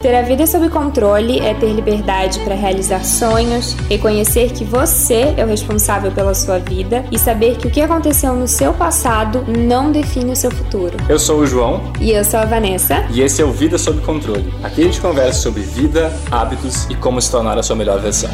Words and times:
Ter 0.00 0.14
a 0.14 0.22
vida 0.22 0.46
sob 0.46 0.70
controle 0.70 1.40
é 1.40 1.52
ter 1.54 1.72
liberdade 1.72 2.38
para 2.44 2.54
realizar 2.54 3.04
sonhos, 3.04 3.72
reconhecer 3.90 4.52
que 4.52 4.62
você 4.62 5.34
é 5.36 5.44
o 5.44 5.48
responsável 5.48 6.12
pela 6.12 6.34
sua 6.34 6.60
vida 6.60 7.04
e 7.10 7.18
saber 7.18 7.56
que 7.56 7.66
o 7.66 7.70
que 7.72 7.80
aconteceu 7.80 8.36
no 8.36 8.46
seu 8.46 8.72
passado 8.72 9.44
não 9.48 9.90
define 9.90 10.30
o 10.30 10.36
seu 10.36 10.52
futuro. 10.52 10.96
Eu 11.08 11.18
sou 11.18 11.40
o 11.40 11.46
João. 11.48 11.92
E 12.00 12.12
eu 12.12 12.24
sou 12.24 12.38
a 12.38 12.44
Vanessa. 12.44 13.08
E 13.10 13.22
esse 13.22 13.42
é 13.42 13.44
o 13.44 13.50
Vida 13.50 13.76
Sob 13.76 14.00
Controle. 14.02 14.54
Aqui 14.62 14.82
a 14.82 14.84
gente 14.84 15.00
conversa 15.00 15.40
sobre 15.40 15.62
vida, 15.62 16.12
hábitos 16.30 16.84
e 16.88 16.94
como 16.94 17.20
se 17.20 17.28
tornar 17.28 17.58
a 17.58 17.62
sua 17.64 17.74
melhor 17.74 17.98
versão. 17.98 18.30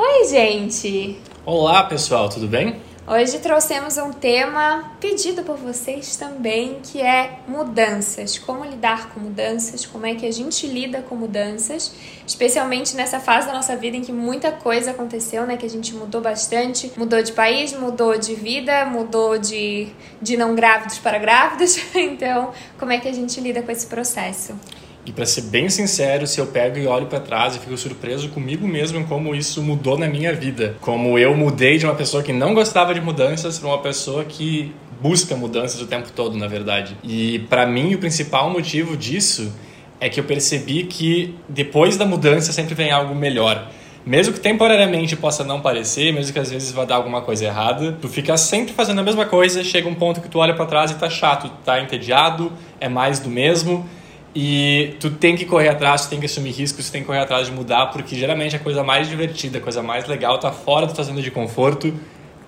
Oi, 0.00 0.28
gente! 0.30 1.18
Olá, 1.44 1.84
pessoal, 1.84 2.30
tudo 2.30 2.48
bem? 2.48 2.80
Hoje 3.06 3.38
trouxemos 3.38 3.98
um 3.98 4.10
tema 4.10 4.92
pedido 4.98 5.42
por 5.42 5.58
vocês 5.58 6.16
também, 6.16 6.80
que 6.82 7.02
é 7.02 7.40
mudanças. 7.46 8.38
Como 8.38 8.64
lidar 8.64 9.10
com 9.10 9.20
mudanças, 9.20 9.84
como 9.84 10.06
é 10.06 10.14
que 10.14 10.24
a 10.24 10.32
gente 10.32 10.66
lida 10.66 11.02
com 11.02 11.14
mudanças, 11.14 11.94
especialmente 12.26 12.96
nessa 12.96 13.20
fase 13.20 13.46
da 13.46 13.52
nossa 13.52 13.76
vida 13.76 13.98
em 13.98 14.00
que 14.00 14.10
muita 14.10 14.50
coisa 14.52 14.92
aconteceu, 14.92 15.46
né? 15.46 15.58
Que 15.58 15.66
a 15.66 15.68
gente 15.68 15.94
mudou 15.94 16.22
bastante, 16.22 16.90
mudou 16.96 17.22
de 17.22 17.32
país, 17.32 17.74
mudou 17.74 18.16
de 18.16 18.34
vida, 18.34 18.86
mudou 18.86 19.36
de, 19.36 19.88
de 20.22 20.38
não 20.38 20.54
grávidos 20.54 20.98
para 20.98 21.18
grávidos. 21.18 21.76
Então, 21.94 22.52
como 22.78 22.90
é 22.90 22.98
que 22.98 23.08
a 23.08 23.12
gente 23.12 23.38
lida 23.38 23.62
com 23.62 23.70
esse 23.70 23.86
processo? 23.86 24.58
E 25.06 25.12
para 25.12 25.26
ser 25.26 25.42
bem 25.42 25.68
sincero, 25.68 26.26
se 26.26 26.40
eu 26.40 26.46
pego 26.46 26.78
e 26.78 26.86
olho 26.86 27.06
para 27.06 27.20
trás 27.20 27.56
e 27.56 27.58
fico 27.58 27.76
surpreso 27.76 28.30
comigo 28.30 28.66
mesmo 28.66 28.98
em 28.98 29.04
como 29.04 29.34
isso 29.34 29.62
mudou 29.62 29.98
na 29.98 30.08
minha 30.08 30.32
vida. 30.32 30.76
Como 30.80 31.18
eu 31.18 31.36
mudei 31.36 31.76
de 31.76 31.84
uma 31.84 31.94
pessoa 31.94 32.22
que 32.22 32.32
não 32.32 32.54
gostava 32.54 32.94
de 32.94 33.00
mudanças 33.00 33.58
para 33.58 33.68
uma 33.68 33.78
pessoa 33.78 34.24
que 34.24 34.72
busca 35.02 35.36
mudanças 35.36 35.80
o 35.82 35.86
tempo 35.86 36.10
todo, 36.10 36.38
na 36.38 36.48
verdade. 36.48 36.96
E 37.04 37.40
para 37.50 37.66
mim 37.66 37.94
o 37.94 37.98
principal 37.98 38.48
motivo 38.48 38.96
disso 38.96 39.52
é 40.00 40.08
que 40.08 40.18
eu 40.18 40.24
percebi 40.24 40.84
que 40.84 41.34
depois 41.48 41.96
da 41.98 42.06
mudança 42.06 42.52
sempre 42.52 42.74
vem 42.74 42.90
algo 42.90 43.14
melhor. 43.14 43.70
Mesmo 44.06 44.34
que 44.34 44.40
temporariamente 44.40 45.16
possa 45.16 45.44
não 45.44 45.60
parecer, 45.60 46.12
mesmo 46.12 46.32
que 46.32 46.38
às 46.38 46.50
vezes 46.50 46.72
vá 46.72 46.84
dar 46.84 46.96
alguma 46.96 47.22
coisa 47.22 47.46
errada, 47.46 47.96
tu 48.00 48.08
fica 48.08 48.36
sempre 48.36 48.74
fazendo 48.74 49.00
a 49.00 49.02
mesma 49.02 49.24
coisa, 49.24 49.64
chega 49.64 49.88
um 49.88 49.94
ponto 49.94 50.20
que 50.20 50.28
tu 50.28 50.38
olha 50.38 50.54
para 50.54 50.66
trás 50.66 50.90
e 50.90 50.94
tá 50.94 51.08
chato, 51.08 51.50
tá 51.64 51.80
entediado, 51.80 52.52
é 52.80 52.88
mais 52.88 53.18
do 53.18 53.30
mesmo. 53.30 53.88
E 54.34 54.96
tu 54.98 55.10
tem 55.10 55.36
que 55.36 55.44
correr 55.44 55.68
atrás, 55.68 56.06
tu 56.06 56.10
tem 56.10 56.18
que 56.18 56.26
assumir 56.26 56.50
riscos, 56.50 56.86
tu 56.86 56.92
tem 56.92 57.02
que 57.02 57.06
correr 57.06 57.20
atrás 57.20 57.46
de 57.46 57.52
mudar, 57.52 57.86
porque 57.86 58.16
geralmente 58.16 58.56
a 58.56 58.58
coisa 58.58 58.82
mais 58.82 59.08
divertida, 59.08 59.58
a 59.58 59.60
coisa 59.60 59.82
mais 59.82 60.06
legal 60.08 60.38
tá 60.38 60.50
fora 60.50 60.86
da 60.86 60.92
tua 60.92 61.04
zona 61.04 61.22
de 61.22 61.30
conforto 61.30 61.94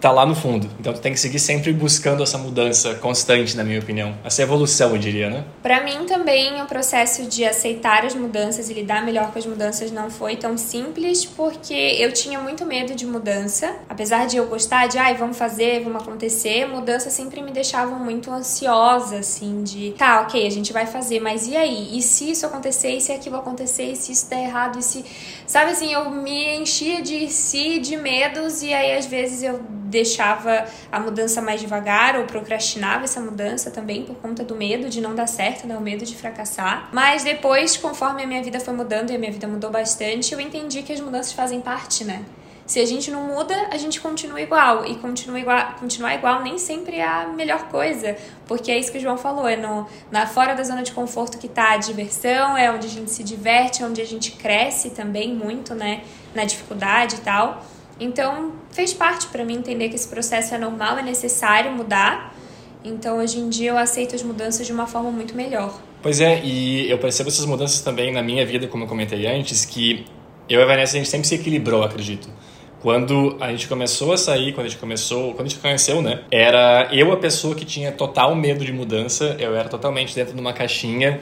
tá 0.01 0.11
lá 0.11 0.27
no 0.27 0.35
fundo. 0.35 0.69
Então 0.79 0.93
tu 0.93 1.01
tem 1.01 1.13
que 1.13 1.21
seguir 1.21 1.39
sempre 1.39 1.73
buscando 1.73 2.23
essa 2.23 2.39
mudança 2.39 2.95
constante, 2.95 3.57
na 3.57 3.65
minha 3.65 3.79
opinião. 3.79 4.15
Essa 4.25 4.43
evolução, 4.43 4.91
eu 4.91 4.99
diria, 4.99 5.31
né? 5.31 5.45
Para 5.63 5.83
mim 5.85 6.05
também 6.07 6.61
o 6.61 6.67
processo 6.67 7.25
de 7.27 7.45
aceitar 7.45 8.05
as 8.05 8.15
mudanças 8.15 8.69
e 8.71 8.75
lidar 8.75 9.05
melhor 9.05 9.33
com 9.33 9.39
as 9.39 9.47
mudanças 9.47 9.91
não 9.91 10.11
foi 10.11 10.37
tão 10.37 10.57
simples, 10.57 11.25
porque 11.25 11.75
eu 11.75 12.13
tinha 12.13 12.41
muito 12.41 12.65
medo 12.65 12.95
de 12.95 13.07
mudança. 13.07 13.75
Apesar 13.89 14.27
de 14.27 14.37
eu 14.37 14.47
gostar 14.47 14.87
de, 14.87 14.99
ai, 14.99 15.15
vamos 15.15 15.37
fazer, 15.37 15.83
vamos 15.83 16.03
acontecer, 16.03 16.67
mudança 16.67 17.11
sempre 17.11 17.43
me 17.43 17.51
deixava 17.51 17.97
muito 17.97 18.31
ansiosa, 18.31 19.19
assim, 19.19 19.63
de, 19.63 19.95
tá, 19.97 20.23
ok, 20.23 20.47
a 20.47 20.51
gente 20.51 20.73
vai 20.73 20.87
fazer, 20.87 21.21
mas 21.21 21.47
e 21.47 21.57
aí? 21.57 21.97
E 21.97 22.03
se 22.03 22.31
isso 22.31 22.47
acontecer? 22.47 22.91
E 22.91 23.01
se 23.01 23.13
aquilo 23.13 23.37
acontecer? 23.37 23.93
E 23.93 23.97
se 23.97 24.13
isso 24.13 24.29
der 24.29 24.45
errado? 24.45 24.79
E 24.79 24.83
se. 24.83 25.05
Sabe 25.47 25.71
assim, 25.71 25.93
eu 25.93 26.11
me 26.11 26.57
enchia 26.57 27.01
de 27.03 27.29
si, 27.29 27.79
de 27.79 27.97
medos, 27.97 28.63
e 28.63 28.75
aí 28.75 28.97
às 28.97 29.07
vezes 29.07 29.43
eu 29.43 29.61
deixava 29.87 30.67
a 30.91 31.01
mudança 31.01 31.41
mais 31.41 31.61
devagar 31.61 32.17
ou 32.17 32.25
procrastinava 32.25 33.05
essa 33.05 33.21
mudança 33.21 33.71
também 33.71 34.05
por 34.05 34.17
conta 34.17 34.45
do 34.45 34.55
medo 34.55 34.89
de 34.89 35.01
não 35.01 35.15
dar 35.15 35.27
certo, 35.27 35.67
né? 35.67 35.77
O 35.77 35.81
medo 35.81 36.05
de 36.05 36.15
fracassar. 36.15 36.89
Mas 36.93 37.25
depois, 37.25 37.77
conforme 37.77 38.23
a 38.23 38.27
minha 38.27 38.43
vida 38.43 38.61
foi 38.61 38.75
mudando 38.75 39.11
e 39.11 39.17
a 39.17 39.19
minha 39.19 39.33
vida 39.33 39.47
mudou 39.47 39.71
bastante, 39.71 40.33
eu 40.33 40.41
entendi 40.41 40.83
que 40.83 40.93
as 40.93 41.01
mudanças 41.01 41.33
fazem 41.33 41.61
parte, 41.61 42.05
né? 42.05 42.25
Se 42.67 42.81
a 42.81 42.85
gente 42.85 43.13
não 43.13 43.23
muda, 43.23 43.55
a 43.71 43.77
gente 43.77 44.01
continua 44.01 44.41
igual. 44.41 44.85
E 44.85 44.97
continua 44.97 45.39
igual, 45.39 45.75
continuar 45.79 46.15
igual 46.17 46.43
nem 46.43 46.59
sempre 46.59 46.97
é 46.97 47.07
a 47.07 47.29
melhor 47.29 47.69
coisa. 47.69 48.17
Porque 48.45 48.73
é 48.73 48.79
isso 48.79 48.91
que 48.91 48.99
o 48.99 49.01
João 49.01 49.17
falou, 49.17 49.47
é 49.47 49.57
no, 49.57 49.87
na 50.11 50.27
fora 50.27 50.53
da 50.53 50.65
zona 50.65 50.83
de 50.83 50.91
conforto 50.91 51.39
que 51.39 51.47
tá 51.47 51.75
a 51.75 51.77
diversão, 51.77 52.59
é 52.59 52.71
onde 52.73 52.89
a 52.89 52.91
gente 52.91 53.11
se 53.13 53.23
diverte, 53.23 53.85
é 53.85 53.87
onde 53.87 54.01
a 54.01 54.05
gente 54.05 54.33
cresce 54.33 54.91
também 54.91 55.33
muito, 55.33 55.77
né? 55.77 56.03
Na 56.35 56.45
dificuldade 56.45 57.17
e 57.17 57.21
tal. 57.21 57.63
Então, 57.99 58.53
fez 58.71 58.93
parte 58.93 59.27
para 59.29 59.45
mim 59.45 59.55
entender 59.55 59.89
que 59.89 59.97
esse 59.97 60.09
processo 60.09 60.55
é 60.55 60.59
normal, 60.59 60.99
é 60.99 61.03
necessário 61.03 61.73
mudar. 61.73 62.35
Então, 62.85 63.19
hoje 63.19 63.39
em 63.39 63.49
dia, 63.49 63.71
eu 63.71 63.79
aceito 63.79 64.15
as 64.15 64.23
mudanças 64.23 64.67
de 64.67 64.73
uma 64.73 64.87
forma 64.87 65.11
muito 65.11 65.35
melhor. 65.35 65.81
Pois 66.03 66.21
é, 66.21 66.41
e 66.45 66.89
eu 66.91 66.99
percebo 66.99 67.29
essas 67.29 67.45
mudanças 67.47 67.81
também 67.81 68.13
na 68.13 68.23
minha 68.23 68.45
vida, 68.47 68.69
como 68.69 68.85
eu 68.85 68.89
comentei 68.89 69.27
antes, 69.27 69.65
que 69.65 70.05
eu 70.49 70.61
e 70.61 70.63
a 70.63 70.67
Vanessa, 70.67 70.95
a 70.97 70.99
gente 70.99 71.09
sempre 71.09 71.27
se 71.27 71.35
equilibrou, 71.35 71.83
acredito. 71.83 72.29
Quando 72.81 73.37
a 73.41 73.51
gente 73.51 73.67
começou 73.67 74.13
a 74.13 74.17
sair, 74.17 74.53
quando 74.53 74.67
a 74.67 74.69
gente 74.69 74.79
começou, 74.79 75.33
quando 75.33 75.47
a 75.47 75.49
gente 75.49 75.59
conheceu, 75.59 76.01
né? 76.01 76.23
Era 76.31 76.89
eu 76.93 77.11
a 77.11 77.17
pessoa 77.17 77.55
que 77.55 77.65
tinha 77.65 77.91
total 77.91 78.37
medo 78.37 78.65
de 78.65 78.73
mudança, 78.73 79.35
eu 79.41 79.57
era 79.57 79.69
totalmente 79.69 80.15
dentro 80.15 80.35
de 80.35 80.41
uma 80.41 80.53
caixinha, 80.53 81.19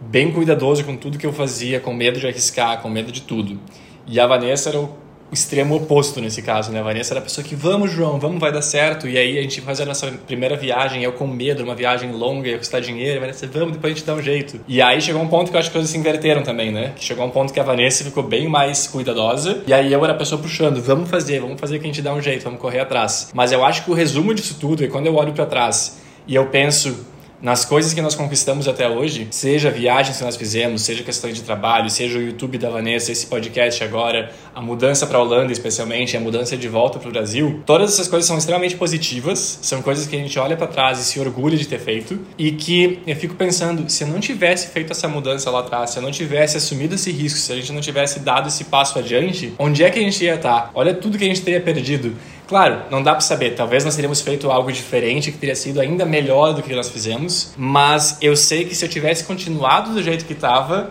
bem 0.00 0.32
cuidadoso 0.32 0.82
com 0.82 0.96
tudo 0.96 1.16
que 1.16 1.26
eu 1.26 1.32
fazia, 1.32 1.78
com 1.78 1.94
medo 1.94 2.18
de 2.18 2.26
arriscar, 2.26 2.82
com 2.82 2.88
medo 2.88 3.12
de 3.12 3.20
tudo. 3.20 3.60
E 4.08 4.18
a 4.18 4.26
Vanessa 4.26 4.70
era 4.70 4.80
o 4.80 5.03
extremo 5.34 5.74
oposto 5.76 6.20
nesse 6.20 6.40
caso, 6.40 6.72
né? 6.72 6.80
A 6.80 6.82
Vanessa 6.82 7.12
era 7.12 7.20
a 7.20 7.22
pessoa 7.22 7.44
que, 7.44 7.54
vamos, 7.54 7.90
João, 7.90 8.18
vamos, 8.18 8.40
vai 8.40 8.52
dar 8.52 8.62
certo. 8.62 9.08
E 9.08 9.18
aí 9.18 9.38
a 9.38 9.42
gente 9.42 9.60
faz 9.60 9.80
a 9.80 9.84
nossa 9.84 10.10
primeira 10.26 10.56
viagem, 10.56 11.02
eu 11.02 11.12
com 11.12 11.26
medo, 11.26 11.62
uma 11.62 11.74
viagem 11.74 12.12
longa, 12.12 12.48
ia 12.48 12.58
custar 12.58 12.80
dinheiro. 12.80 13.18
A 13.18 13.20
Vanessa, 13.20 13.46
vamos, 13.46 13.72
depois 13.72 13.92
a 13.92 13.96
gente 13.96 14.06
dá 14.06 14.14
um 14.14 14.22
jeito. 14.22 14.60
E 14.66 14.80
aí 14.80 15.00
chegou 15.00 15.20
um 15.20 15.28
ponto 15.28 15.50
que 15.50 15.56
eu 15.56 15.60
acho 15.60 15.70
que 15.70 15.76
as 15.76 15.84
coisas 15.84 15.90
se 15.90 15.98
inverteram 15.98 16.42
também, 16.42 16.72
né? 16.72 16.92
Chegou 16.96 17.24
um 17.26 17.30
ponto 17.30 17.52
que 17.52 17.60
a 17.60 17.64
Vanessa 17.64 18.04
ficou 18.04 18.22
bem 18.22 18.48
mais 18.48 18.86
cuidadosa. 18.86 19.62
E 19.66 19.74
aí 19.74 19.92
eu 19.92 20.02
era 20.04 20.14
a 20.14 20.16
pessoa 20.16 20.40
puxando, 20.40 20.80
vamos 20.80 21.10
fazer, 21.10 21.40
vamos 21.40 21.60
fazer 21.60 21.78
que 21.78 21.84
a 21.84 21.88
gente 21.88 22.00
dá 22.00 22.14
um 22.14 22.22
jeito, 22.22 22.44
vamos 22.44 22.60
correr 22.60 22.80
atrás. 22.80 23.30
Mas 23.34 23.52
eu 23.52 23.64
acho 23.64 23.84
que 23.84 23.90
o 23.90 23.94
resumo 23.94 24.32
disso 24.32 24.56
tudo 24.60 24.84
é 24.84 24.88
quando 24.88 25.06
eu 25.06 25.14
olho 25.16 25.32
para 25.32 25.46
trás 25.46 25.98
e 26.26 26.34
eu 26.34 26.46
penso 26.46 27.06
nas 27.40 27.64
coisas 27.64 27.92
que 27.92 28.00
nós 28.00 28.14
conquistamos 28.14 28.66
até 28.66 28.88
hoje, 28.88 29.28
seja 29.30 29.70
viagens 29.70 30.16
que 30.16 30.24
nós 30.24 30.36
fizemos, 30.36 30.82
seja 30.82 31.02
questões 31.02 31.34
de 31.34 31.42
trabalho, 31.42 31.90
seja 31.90 32.18
o 32.18 32.22
YouTube 32.22 32.58
da 32.58 32.70
Vanessa, 32.70 33.12
esse 33.12 33.26
podcast 33.26 33.82
agora, 33.84 34.32
a 34.54 34.62
mudança 34.62 35.06
para 35.06 35.18
a 35.18 35.20
Holanda 35.20 35.52
especialmente, 35.52 36.16
a 36.16 36.20
mudança 36.20 36.56
de 36.56 36.68
volta 36.68 36.98
para 36.98 37.08
o 37.08 37.12
Brasil, 37.12 37.62
todas 37.66 37.92
essas 37.92 38.08
coisas 38.08 38.26
são 38.26 38.38
extremamente 38.38 38.76
positivas, 38.76 39.58
são 39.62 39.82
coisas 39.82 40.06
que 40.06 40.16
a 40.16 40.18
gente 40.18 40.38
olha 40.38 40.56
para 40.56 40.66
trás 40.66 40.98
e 40.98 41.04
se 41.04 41.20
orgulha 41.20 41.56
de 41.56 41.66
ter 41.66 41.78
feito 41.78 42.18
e 42.38 42.52
que 42.52 43.00
eu 43.06 43.16
fico 43.16 43.34
pensando, 43.34 43.90
se 43.90 44.04
eu 44.04 44.08
não 44.08 44.20
tivesse 44.20 44.68
feito 44.68 44.92
essa 44.92 45.08
mudança 45.08 45.50
lá 45.50 45.60
atrás, 45.60 45.90
se 45.90 45.98
eu 45.98 46.02
não 46.02 46.10
tivesse 46.10 46.56
assumido 46.56 46.94
esse 46.94 47.10
risco, 47.10 47.38
se 47.38 47.52
a 47.52 47.56
gente 47.56 47.72
não 47.72 47.80
tivesse 47.80 48.20
dado 48.20 48.48
esse 48.48 48.64
passo 48.64 48.98
adiante, 48.98 49.52
onde 49.58 49.82
é 49.82 49.90
que 49.90 49.98
a 49.98 50.02
gente 50.02 50.24
ia 50.24 50.34
estar? 50.34 50.70
Olha 50.74 50.94
tudo 50.94 51.18
que 51.18 51.24
a 51.24 51.28
gente 51.28 51.42
teria 51.42 51.60
perdido. 51.60 52.16
Claro, 52.46 52.82
não 52.90 53.02
dá 53.02 53.12
para 53.12 53.20
saber. 53.20 53.54
Talvez 53.54 53.84
nós 53.84 53.94
teríamos 53.94 54.20
feito 54.20 54.50
algo 54.50 54.70
diferente 54.70 55.32
que 55.32 55.38
teria 55.38 55.56
sido 55.56 55.80
ainda 55.80 56.04
melhor 56.04 56.52
do 56.52 56.62
que 56.62 56.74
nós 56.74 56.88
fizemos, 56.88 57.52
mas 57.56 58.18
eu 58.20 58.36
sei 58.36 58.64
que 58.64 58.74
se 58.74 58.84
eu 58.84 58.88
tivesse 58.88 59.24
continuado 59.24 59.92
do 59.92 60.02
jeito 60.02 60.24
que 60.24 60.34
estava, 60.34 60.90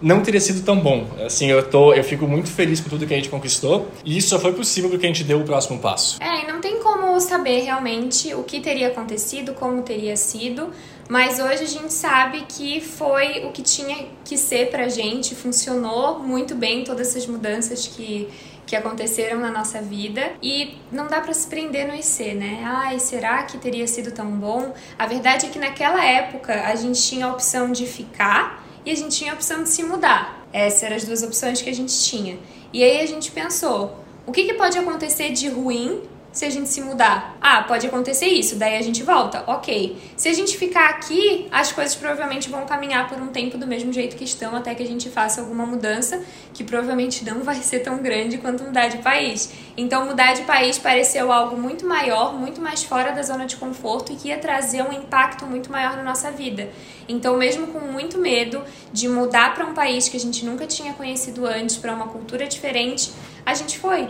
não 0.00 0.22
teria 0.22 0.40
sido 0.40 0.64
tão 0.64 0.80
bom. 0.80 1.06
Assim, 1.24 1.48
eu 1.48 1.62
tô, 1.68 1.92
eu 1.92 2.02
fico 2.02 2.26
muito 2.26 2.48
feliz 2.48 2.80
com 2.80 2.88
tudo 2.88 3.06
que 3.06 3.12
a 3.12 3.16
gente 3.16 3.28
conquistou 3.28 3.88
e 4.04 4.16
isso 4.16 4.28
só 4.28 4.38
foi 4.38 4.52
possível 4.52 4.88
porque 4.88 5.04
a 5.04 5.08
gente 5.08 5.24
deu 5.24 5.40
o 5.40 5.44
próximo 5.44 5.78
passo. 5.78 6.18
É, 6.22 6.44
e 6.44 6.46
não 6.46 6.60
tem 6.60 6.78
como 6.82 7.20
saber 7.20 7.60
realmente 7.60 8.34
o 8.34 8.42
que 8.42 8.60
teria 8.60 8.88
acontecido, 8.88 9.52
como 9.54 9.82
teria 9.82 10.16
sido, 10.16 10.70
mas 11.08 11.38
hoje 11.38 11.62
a 11.62 11.66
gente 11.66 11.92
sabe 11.92 12.44
que 12.48 12.80
foi 12.80 13.44
o 13.44 13.50
que 13.50 13.62
tinha 13.62 14.06
que 14.24 14.38
ser 14.38 14.70
pra 14.70 14.88
gente, 14.88 15.34
funcionou 15.34 16.20
muito 16.20 16.54
bem 16.54 16.84
todas 16.84 17.08
essas 17.08 17.26
mudanças 17.26 17.86
que 17.86 18.28
que 18.70 18.76
aconteceram 18.76 19.40
na 19.40 19.50
nossa 19.50 19.82
vida 19.82 20.30
e 20.40 20.76
não 20.92 21.08
dá 21.08 21.20
para 21.20 21.34
se 21.34 21.44
prender 21.48 21.88
no 21.88 21.92
IC, 21.92 22.34
né? 22.34 22.62
Ai, 22.64 23.00
será 23.00 23.42
que 23.42 23.58
teria 23.58 23.84
sido 23.88 24.12
tão 24.12 24.30
bom? 24.30 24.72
A 24.96 25.08
verdade 25.08 25.46
é 25.46 25.48
que 25.48 25.58
naquela 25.58 26.04
época 26.04 26.54
a 26.54 26.76
gente 26.76 27.02
tinha 27.02 27.26
a 27.26 27.32
opção 27.32 27.72
de 27.72 27.84
ficar 27.84 28.64
e 28.86 28.92
a 28.92 28.94
gente 28.94 29.16
tinha 29.16 29.32
a 29.32 29.34
opção 29.34 29.64
de 29.64 29.68
se 29.70 29.82
mudar. 29.82 30.46
Essas 30.52 30.84
eram 30.84 30.94
as 30.94 31.04
duas 31.04 31.20
opções 31.24 31.60
que 31.60 31.68
a 31.68 31.74
gente 31.74 32.00
tinha. 32.00 32.38
E 32.72 32.84
aí 32.84 33.00
a 33.00 33.06
gente 33.06 33.32
pensou, 33.32 34.04
o 34.24 34.30
que, 34.30 34.44
que 34.44 34.54
pode 34.54 34.78
acontecer 34.78 35.32
de 35.32 35.48
ruim 35.48 36.02
se 36.32 36.44
a 36.44 36.50
gente 36.50 36.68
se 36.68 36.80
mudar? 36.80 37.36
Ah, 37.40 37.62
pode 37.62 37.86
acontecer 37.86 38.26
isso, 38.26 38.56
daí 38.56 38.76
a 38.76 38.82
gente 38.82 39.02
volta. 39.02 39.42
Ok. 39.46 39.96
Se 40.16 40.28
a 40.28 40.32
gente 40.32 40.56
ficar 40.56 40.88
aqui, 40.90 41.48
as 41.50 41.72
coisas 41.72 41.94
provavelmente 41.96 42.48
vão 42.48 42.64
caminhar 42.66 43.08
por 43.08 43.20
um 43.20 43.28
tempo 43.28 43.58
do 43.58 43.66
mesmo 43.66 43.92
jeito 43.92 44.16
que 44.16 44.24
estão, 44.24 44.54
até 44.54 44.74
que 44.74 44.82
a 44.82 44.86
gente 44.86 45.08
faça 45.10 45.40
alguma 45.40 45.66
mudança, 45.66 46.22
que 46.54 46.62
provavelmente 46.62 47.24
não 47.24 47.40
vai 47.44 47.56
ser 47.56 47.80
tão 47.80 47.98
grande 47.98 48.38
quanto 48.38 48.62
mudar 48.62 48.88
de 48.88 48.98
país. 48.98 49.52
Então, 49.76 50.06
mudar 50.06 50.34
de 50.34 50.42
país 50.42 50.78
pareceu 50.78 51.32
algo 51.32 51.56
muito 51.56 51.84
maior, 51.84 52.32
muito 52.34 52.60
mais 52.60 52.84
fora 52.84 53.10
da 53.10 53.22
zona 53.22 53.46
de 53.46 53.56
conforto 53.56 54.12
e 54.12 54.16
que 54.16 54.28
ia 54.28 54.38
trazer 54.38 54.82
um 54.82 54.92
impacto 54.92 55.46
muito 55.46 55.70
maior 55.72 55.96
na 55.96 56.02
nossa 56.02 56.30
vida. 56.30 56.68
Então, 57.08 57.36
mesmo 57.36 57.68
com 57.68 57.80
muito 57.80 58.18
medo 58.18 58.62
de 58.92 59.08
mudar 59.08 59.54
para 59.54 59.66
um 59.66 59.74
país 59.74 60.08
que 60.08 60.16
a 60.16 60.20
gente 60.20 60.44
nunca 60.44 60.64
tinha 60.66 60.92
conhecido 60.92 61.44
antes, 61.44 61.76
para 61.76 61.92
uma 61.92 62.06
cultura 62.06 62.46
diferente, 62.46 63.10
a 63.44 63.52
gente 63.52 63.78
foi 63.78 64.08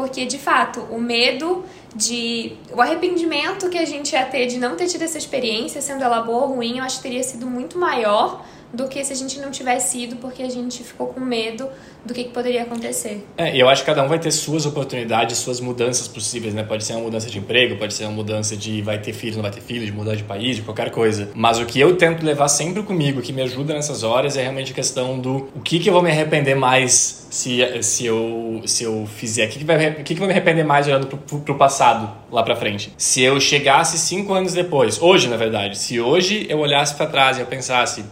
Porque, 0.00 0.24
de 0.24 0.38
fato, 0.38 0.80
o 0.90 0.98
medo 0.98 1.62
de. 1.94 2.54
O 2.72 2.80
arrependimento 2.80 3.68
que 3.68 3.76
a 3.76 3.84
gente 3.84 4.12
ia 4.14 4.24
ter 4.24 4.46
de 4.46 4.56
não 4.56 4.74
ter 4.74 4.86
tido 4.86 5.02
essa 5.02 5.18
experiência, 5.18 5.82
sendo 5.82 6.02
ela 6.02 6.22
boa 6.22 6.44
ou 6.46 6.54
ruim, 6.54 6.78
eu 6.78 6.84
acho 6.84 6.96
que 6.96 7.02
teria 7.02 7.22
sido 7.22 7.46
muito 7.46 7.76
maior 7.76 8.42
do 8.72 8.88
que 8.88 9.04
se 9.04 9.12
a 9.12 9.16
gente 9.16 9.38
não 9.40 9.50
tivesse 9.50 9.98
ido 9.98 10.16
porque 10.16 10.42
a 10.42 10.48
gente 10.48 10.82
ficou 10.82 11.08
com 11.08 11.20
medo 11.20 11.68
do 12.04 12.14
que, 12.14 12.24
que 12.24 12.30
poderia 12.30 12.62
acontecer. 12.62 13.26
É, 13.36 13.54
e 13.54 13.60
eu 13.60 13.68
acho 13.68 13.82
que 13.82 13.86
cada 13.86 14.02
um 14.02 14.08
vai 14.08 14.18
ter 14.18 14.30
suas 14.30 14.64
oportunidades, 14.64 15.38
suas 15.38 15.60
mudanças 15.60 16.08
possíveis, 16.08 16.54
né? 16.54 16.62
Pode 16.62 16.84
ser 16.84 16.94
uma 16.94 17.02
mudança 17.02 17.28
de 17.28 17.38
emprego, 17.38 17.76
pode 17.76 17.92
ser 17.92 18.04
uma 18.04 18.12
mudança 18.12 18.56
de 18.56 18.80
vai 18.82 18.98
ter 18.98 19.12
filho, 19.12 19.34
não 19.34 19.42
vai 19.42 19.50
ter 19.50 19.60
filho, 19.60 19.84
de 19.84 19.92
mudar 19.92 20.14
de 20.14 20.24
país, 20.24 20.56
de 20.56 20.62
qualquer 20.62 20.90
coisa. 20.90 21.30
Mas 21.34 21.58
o 21.58 21.66
que 21.66 21.80
eu 21.80 21.96
tento 21.96 22.24
levar 22.24 22.48
sempre 22.48 22.82
comigo, 22.82 23.20
que 23.20 23.32
me 23.32 23.42
ajuda 23.42 23.74
nessas 23.74 24.02
horas, 24.02 24.36
é 24.36 24.42
realmente 24.42 24.72
a 24.72 24.74
questão 24.74 25.18
do 25.18 25.48
o 25.54 25.60
que, 25.60 25.78
que 25.78 25.88
eu 25.88 25.92
vou 25.92 26.02
me 26.02 26.10
arrepender 26.10 26.54
mais 26.54 27.26
se, 27.30 27.60
se, 27.82 28.06
eu, 28.06 28.62
se 28.66 28.84
eu 28.84 29.06
fizer. 29.06 29.46
O 29.46 29.48
que, 29.48 29.58
que, 29.58 29.64
vai, 29.64 29.90
o 29.90 29.94
que, 29.96 30.14
que 30.14 30.14
vou 30.14 30.26
me 30.26 30.32
arrepender 30.32 30.64
mais 30.64 30.86
olhando 30.86 31.06
pro, 31.06 31.40
pro 31.40 31.54
passado, 31.56 32.10
lá 32.30 32.42
pra 32.42 32.56
frente? 32.56 32.92
Se 32.96 33.22
eu 33.22 33.40
chegasse 33.40 33.98
cinco 33.98 34.32
anos 34.32 34.52
depois, 34.52 35.00
hoje 35.00 35.28
na 35.28 35.36
verdade, 35.36 35.76
se 35.78 36.00
hoje 36.00 36.46
eu 36.48 36.58
olhasse 36.58 36.94
para 36.94 37.06
trás 37.06 37.38
e 37.38 37.40
eu 37.40 37.46
pensasse 37.46 38.04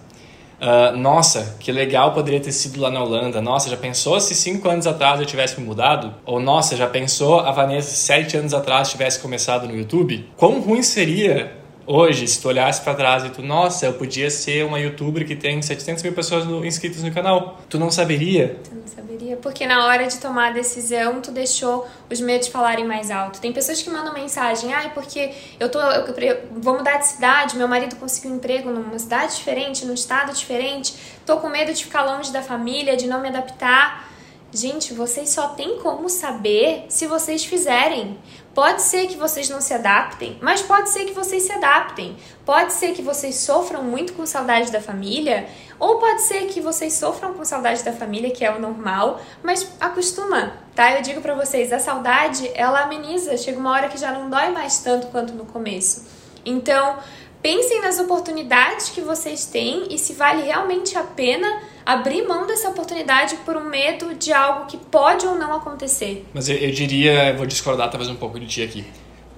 Uh, 0.60 0.96
nossa, 0.96 1.56
que 1.60 1.70
legal 1.70 2.12
poderia 2.12 2.40
ter 2.40 2.52
sido 2.52 2.80
lá 2.80 2.90
na 2.90 3.02
Holanda. 3.02 3.40
Nossa, 3.40 3.70
já 3.70 3.76
pensou 3.76 4.18
se 4.20 4.34
cinco 4.34 4.68
anos 4.68 4.86
atrás 4.86 5.20
eu 5.20 5.26
tivesse 5.26 5.60
me 5.60 5.66
mudado? 5.66 6.12
Ou 6.26 6.40
nossa, 6.40 6.76
já 6.76 6.86
pensou 6.86 7.40
a 7.40 7.52
Vanessa 7.52 7.90
sete 7.94 8.36
anos 8.36 8.52
atrás 8.52 8.90
tivesse 8.90 9.20
começado 9.20 9.68
no 9.68 9.76
YouTube? 9.76 10.28
Quão 10.36 10.60
ruim 10.60 10.82
seria 10.82 11.52
hoje 11.86 12.26
se 12.28 12.40
tu 12.40 12.48
olhasse 12.48 12.82
para 12.82 12.94
trás 12.94 13.24
e 13.24 13.30
tu, 13.30 13.42
nossa, 13.42 13.86
eu 13.86 13.94
podia 13.94 14.28
ser 14.30 14.64
uma 14.64 14.78
YouTuber 14.78 15.26
que 15.26 15.34
tem 15.34 15.62
700 15.62 16.02
mil 16.02 16.12
pessoas 16.12 16.44
no, 16.44 16.64
inscritas 16.64 17.02
no 17.02 17.10
canal? 17.10 17.60
Tu 17.68 17.78
não 17.78 17.90
saberia? 17.90 18.58
Tu 18.62 18.74
não 18.74 18.86
saberia, 18.86 19.07
porque 19.36 19.66
na 19.66 19.86
hora 19.86 20.06
de 20.06 20.18
tomar 20.18 20.48
a 20.48 20.50
decisão 20.52 21.20
tu 21.20 21.30
deixou 21.30 21.86
os 22.10 22.20
medos 22.20 22.48
falarem 22.48 22.84
mais 22.84 23.10
alto. 23.10 23.40
Tem 23.40 23.52
pessoas 23.52 23.82
que 23.82 23.90
mandam 23.90 24.12
mensagem, 24.12 24.72
ai, 24.72 24.92
porque 24.94 25.32
eu 25.58 25.68
tô, 25.70 25.80
eu, 25.80 26.06
eu 26.06 26.42
vou 26.52 26.76
mudar 26.76 26.98
de 26.98 27.06
cidade, 27.06 27.56
meu 27.56 27.68
marido 27.68 27.96
conseguiu 27.96 28.32
um 28.32 28.36
emprego 28.36 28.70
numa 28.70 28.98
cidade 28.98 29.36
diferente, 29.36 29.84
num 29.84 29.94
estado 29.94 30.32
diferente, 30.32 30.94
tô 31.24 31.38
com 31.38 31.48
medo 31.48 31.72
de 31.72 31.84
ficar 31.84 32.02
longe 32.02 32.32
da 32.32 32.42
família, 32.42 32.96
de 32.96 33.06
não 33.06 33.20
me 33.20 33.28
adaptar. 33.28 34.08
Gente, 34.50 34.94
vocês 34.94 35.28
só 35.28 35.48
têm 35.48 35.78
como 35.78 36.08
saber 36.08 36.86
se 36.88 37.06
vocês 37.06 37.44
fizerem. 37.44 38.18
Pode 38.58 38.82
ser 38.82 39.06
que 39.06 39.16
vocês 39.16 39.48
não 39.48 39.60
se 39.60 39.72
adaptem, 39.72 40.36
mas 40.42 40.60
pode 40.60 40.90
ser 40.90 41.04
que 41.04 41.12
vocês 41.12 41.44
se 41.44 41.52
adaptem. 41.52 42.16
Pode 42.44 42.72
ser 42.72 42.92
que 42.92 43.00
vocês 43.00 43.36
sofram 43.36 43.84
muito 43.84 44.14
com 44.14 44.26
saudade 44.26 44.72
da 44.72 44.80
família, 44.80 45.48
ou 45.78 46.00
pode 46.00 46.22
ser 46.22 46.46
que 46.48 46.60
vocês 46.60 46.94
sofram 46.94 47.34
com 47.34 47.44
saudade 47.44 47.84
da 47.84 47.92
família, 47.92 48.32
que 48.32 48.44
é 48.44 48.50
o 48.50 48.60
normal, 48.60 49.20
mas 49.44 49.70
acostuma, 49.78 50.54
tá? 50.74 50.92
Eu 50.96 51.02
digo 51.02 51.20
para 51.20 51.36
vocês, 51.36 51.72
a 51.72 51.78
saudade, 51.78 52.50
ela 52.52 52.80
ameniza, 52.80 53.36
chega 53.36 53.60
uma 53.60 53.70
hora 53.70 53.88
que 53.88 53.96
já 53.96 54.10
não 54.10 54.28
dói 54.28 54.50
mais 54.50 54.80
tanto 54.80 55.06
quanto 55.06 55.34
no 55.34 55.46
começo. 55.46 56.08
Então, 56.44 56.98
pensem 57.40 57.80
nas 57.80 58.00
oportunidades 58.00 58.88
que 58.88 59.00
vocês 59.00 59.46
têm 59.46 59.86
e 59.88 59.96
se 60.00 60.14
vale 60.14 60.42
realmente 60.42 60.98
a 60.98 61.04
pena 61.04 61.62
abrir 61.88 62.28
mão 62.28 62.46
dessa 62.46 62.68
oportunidade 62.68 63.34
por 63.46 63.56
um 63.56 63.64
medo 63.64 64.14
de 64.14 64.30
algo 64.30 64.66
que 64.66 64.76
pode 64.76 65.26
ou 65.26 65.36
não 65.36 65.54
acontecer. 65.54 66.26
Mas 66.34 66.46
eu, 66.46 66.56
eu 66.56 66.70
diria, 66.70 67.34
vou 67.34 67.46
discordar 67.46 67.88
talvez 67.88 68.10
um 68.10 68.14
pouco 68.14 68.38
de 68.38 68.46
ti 68.46 68.62
aqui, 68.62 68.84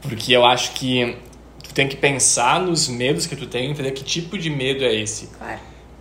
porque 0.02 0.32
eu 0.32 0.44
acho 0.44 0.73
que 0.73 1.17
tu 1.62 1.73
tem 1.73 1.87
que 1.87 1.94
pensar 1.94 2.61
nos 2.61 2.88
medos 2.88 3.25
que 3.25 3.37
tu 3.37 3.47
tem, 3.47 3.69
e 3.69 3.70
entender 3.70 3.93
que 3.93 4.02
tipo 4.02 4.37
de 4.37 4.50
medo 4.50 4.85
é 4.85 4.93
esse. 4.93 5.29
Claro. 5.29 5.61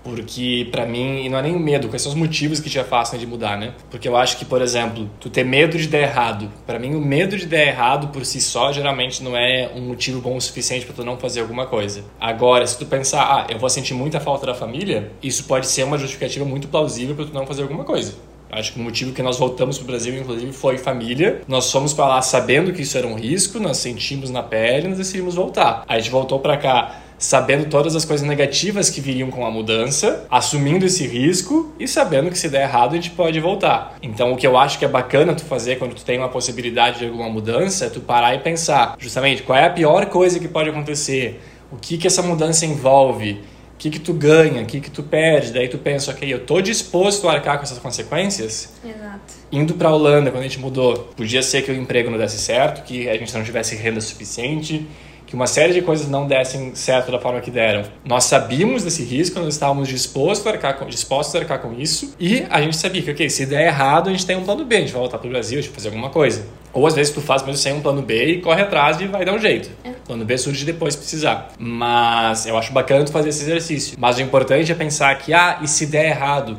Porque 0.10 0.68
para 0.72 0.86
mim, 0.86 1.24
e 1.26 1.30
não 1.30 1.38
é 1.38 1.44
nem 1.44 1.56
o 1.56 1.60
medo, 1.60 1.88
quais 1.88 2.02
são 2.02 2.12
os 2.12 2.18
motivos 2.18 2.60
que 2.60 2.70
te 2.70 2.80
afastam 2.80 3.20
de 3.20 3.28
mudar, 3.28 3.58
né? 3.58 3.74
Porque 3.90 4.08
eu 4.08 4.18
acho 4.18 4.38
que, 4.38 4.46
por 4.46 4.62
exemplo, 4.62 5.10
tu 5.20 5.30
ter 5.30 5.44
medo 5.44 5.78
de 5.78 5.88
dar 5.88 6.00
errado. 6.00 6.50
Para 6.66 6.80
mim, 6.80 6.96
o 6.96 7.02
medo 7.02 7.38
de 7.38 7.46
dar 7.46 7.62
errado 7.62 8.08
por 8.08 8.26
si 8.26 8.42
só 8.42 8.72
geralmente 8.72 9.24
não 9.24 9.38
é 9.38 9.72
um 9.76 9.82
motivo 9.82 10.20
bom 10.20 10.36
o 10.36 10.42
suficiente 10.42 10.86
para 10.86 10.96
tu 10.96 11.04
não 11.04 11.18
fazer 11.18 11.42
alguma 11.42 11.66
coisa. 11.66 12.04
Agora, 12.20 12.66
se 12.66 12.78
tu 12.78 12.86
pensar, 12.86 13.24
ah, 13.24 13.48
eu 13.50 13.60
vou 13.60 13.70
sentir 13.70 13.94
muita 13.94 14.20
falta 14.20 14.48
da 14.48 14.54
família, 14.54 15.12
isso 15.22 15.44
pode 15.44 15.68
ser 15.68 15.84
uma 15.84 15.98
justificativa 15.98 16.46
muito 16.46 16.68
plausível 16.68 17.16
para 17.16 17.26
tu 17.26 17.34
não 17.34 17.46
fazer 17.46 17.62
alguma 17.62 17.84
coisa. 17.84 18.16
Acho 18.52 18.74
que 18.74 18.80
o 18.80 18.84
motivo 18.84 19.14
que 19.14 19.22
nós 19.22 19.38
voltamos 19.38 19.78
para 19.78 19.84
o 19.84 19.88
Brasil, 19.88 20.18
inclusive, 20.18 20.52
foi 20.52 20.78
família. 20.78 21.42
Nós 21.48 21.72
fomos 21.72 21.94
para 21.94 22.08
lá 22.08 22.22
sabendo 22.22 22.74
que 22.74 22.82
isso 22.82 22.98
era 22.98 23.06
um 23.06 23.16
risco, 23.16 23.60
nós 23.60 23.78
sentimos 23.78 24.32
na 24.32 24.42
pele 24.42 24.88
nós 24.88 24.98
decidimos 24.98 25.36
voltar. 25.36 25.84
A 25.88 26.00
gente 26.00 26.10
voltou 26.10 26.40
para 26.40 26.58
cá 26.58 27.00
sabendo 27.20 27.70
todas 27.70 27.96
as 27.96 28.06
coisas 28.06 28.26
negativas 28.26 28.90
que 28.90 29.02
viriam 29.02 29.30
com 29.30 29.46
a 29.46 29.52
mudança, 29.52 30.26
assumindo 30.32 30.86
esse 30.86 31.06
risco 31.06 31.72
e 31.78 31.88
sabendo 31.88 32.32
que 32.32 32.38
se 32.38 32.48
der 32.48 32.64
errado 32.64 32.94
a 32.94 32.96
gente 32.96 33.12
pode 33.12 33.40
voltar. 33.42 33.98
Então 34.02 34.32
o 34.32 34.38
que 34.38 34.48
eu 34.48 34.58
acho 34.58 34.80
que 34.80 34.86
é 34.86 34.88
bacana 34.88 35.36
tu 35.36 35.44
fazer 35.44 35.78
quando 35.78 35.94
tu 35.94 36.06
tem 36.06 36.18
uma 36.18 36.30
possibilidade 36.30 37.00
de 37.00 37.06
alguma 37.06 37.30
mudança 37.30 37.86
é 37.86 37.90
tu 37.90 38.00
parar 38.00 38.34
e 38.34 38.40
pensar, 38.40 38.96
justamente, 38.98 39.44
qual 39.44 39.60
é 39.60 39.66
a 39.66 39.70
pior 39.70 40.06
coisa 40.06 40.40
que 40.40 40.48
pode 40.48 40.70
acontecer? 40.70 41.42
O 41.70 41.76
que 41.76 41.98
que 41.98 42.08
essa 42.08 42.22
mudança 42.22 42.66
envolve? 42.66 43.42
O 43.74 43.78
que 43.78 43.90
que 43.90 44.00
tu 44.00 44.14
ganha? 44.14 44.62
O 44.62 44.66
que 44.66 44.80
que 44.80 44.90
tu 44.90 45.04
perde? 45.04 45.52
Daí 45.52 45.68
tu 45.68 45.78
pensa, 45.78 46.12
ok, 46.12 46.34
eu 46.34 46.46
tô 46.46 46.62
disposto 46.62 47.28
a 47.28 47.34
arcar 47.34 47.58
com 47.58 47.64
essas 47.64 47.78
consequências? 47.80 48.74
Exato. 48.84 49.34
Indo 49.52 49.74
pra 49.74 49.92
Holanda, 49.92 50.32
quando 50.32 50.42
a 50.42 50.48
gente 50.48 50.60
mudou, 50.60 51.12
podia 51.16 51.42
ser 51.42 51.62
que 51.64 51.72
o 51.72 51.76
emprego 51.76 52.10
não 52.10 52.18
desse 52.18 52.38
certo, 52.40 52.84
que 52.84 53.10
a 53.10 53.18
gente 53.18 53.34
não 53.34 53.44
tivesse 53.44 53.76
renda 53.76 54.02
suficiente, 54.02 54.86
que 55.30 55.36
uma 55.36 55.46
série 55.46 55.74
de 55.74 55.82
coisas 55.84 56.10
não 56.10 56.26
dessem 56.26 56.74
certo 56.74 57.12
da 57.12 57.20
forma 57.20 57.40
que 57.40 57.52
deram. 57.52 57.84
Nós 58.04 58.24
sabíamos 58.24 58.84
desse 58.84 59.04
risco, 59.04 59.40
nós 59.40 59.54
estávamos 59.54 59.88
dispostos 59.88 60.48
a 60.48 60.50
arcar 60.50 60.76
com, 60.76 60.88
dispostos 60.88 61.36
a 61.36 61.40
arcar 61.40 61.60
com 61.60 61.72
isso 61.72 62.16
e 62.20 62.48
a 62.50 62.60
gente 62.60 62.76
sabia 62.76 63.04
que, 63.04 63.12
ok, 63.12 63.30
se 63.30 63.46
der 63.46 63.68
errado, 63.68 64.10
a 64.10 64.12
gente 64.12 64.26
tem 64.26 64.36
um 64.36 64.44
plano 64.44 64.66
B, 64.66 64.78
a 64.78 64.80
gente 64.80 64.92
vai 64.92 65.02
voltar 65.02 65.20
para 65.20 65.28
o 65.28 65.30
Brasil, 65.30 65.60
a 65.60 65.62
gente 65.62 65.70
vai 65.70 65.76
fazer 65.76 65.90
alguma 65.90 66.10
coisa. 66.10 66.48
Ou 66.74 66.88
às 66.88 66.96
vezes 66.96 67.14
tu 67.14 67.22
faz 67.22 67.44
mesmo 67.44 67.58
sem 67.58 67.74
um 67.74 67.80
plano 67.80 68.02
B 68.02 68.26
e 68.26 68.42
corre 68.42 68.64
atrás 68.64 69.00
e 69.00 69.06
vai 69.06 69.24
dar 69.24 69.34
um 69.34 69.40
jeito. 69.40 69.70
É. 69.84 69.92
Plano 70.04 70.26
B 70.26 70.36
surge 70.36 70.66
depois 70.66 70.96
se 70.96 71.00
precisar. 71.00 71.50
Mas 71.60 72.48
eu 72.48 72.58
acho 72.58 72.74
bacana 72.74 73.06
tu 73.06 73.12
fazer 73.12 73.30
esse 73.30 73.44
exercício. 73.44 73.98
Mas 74.00 74.18
o 74.18 74.22
importante 74.22 74.72
é 74.72 74.76
pensar 74.76 75.16
que, 75.20 75.32
ah, 75.32 75.60
e 75.62 75.68
se 75.68 75.86
der 75.86 76.08
errado? 76.08 76.58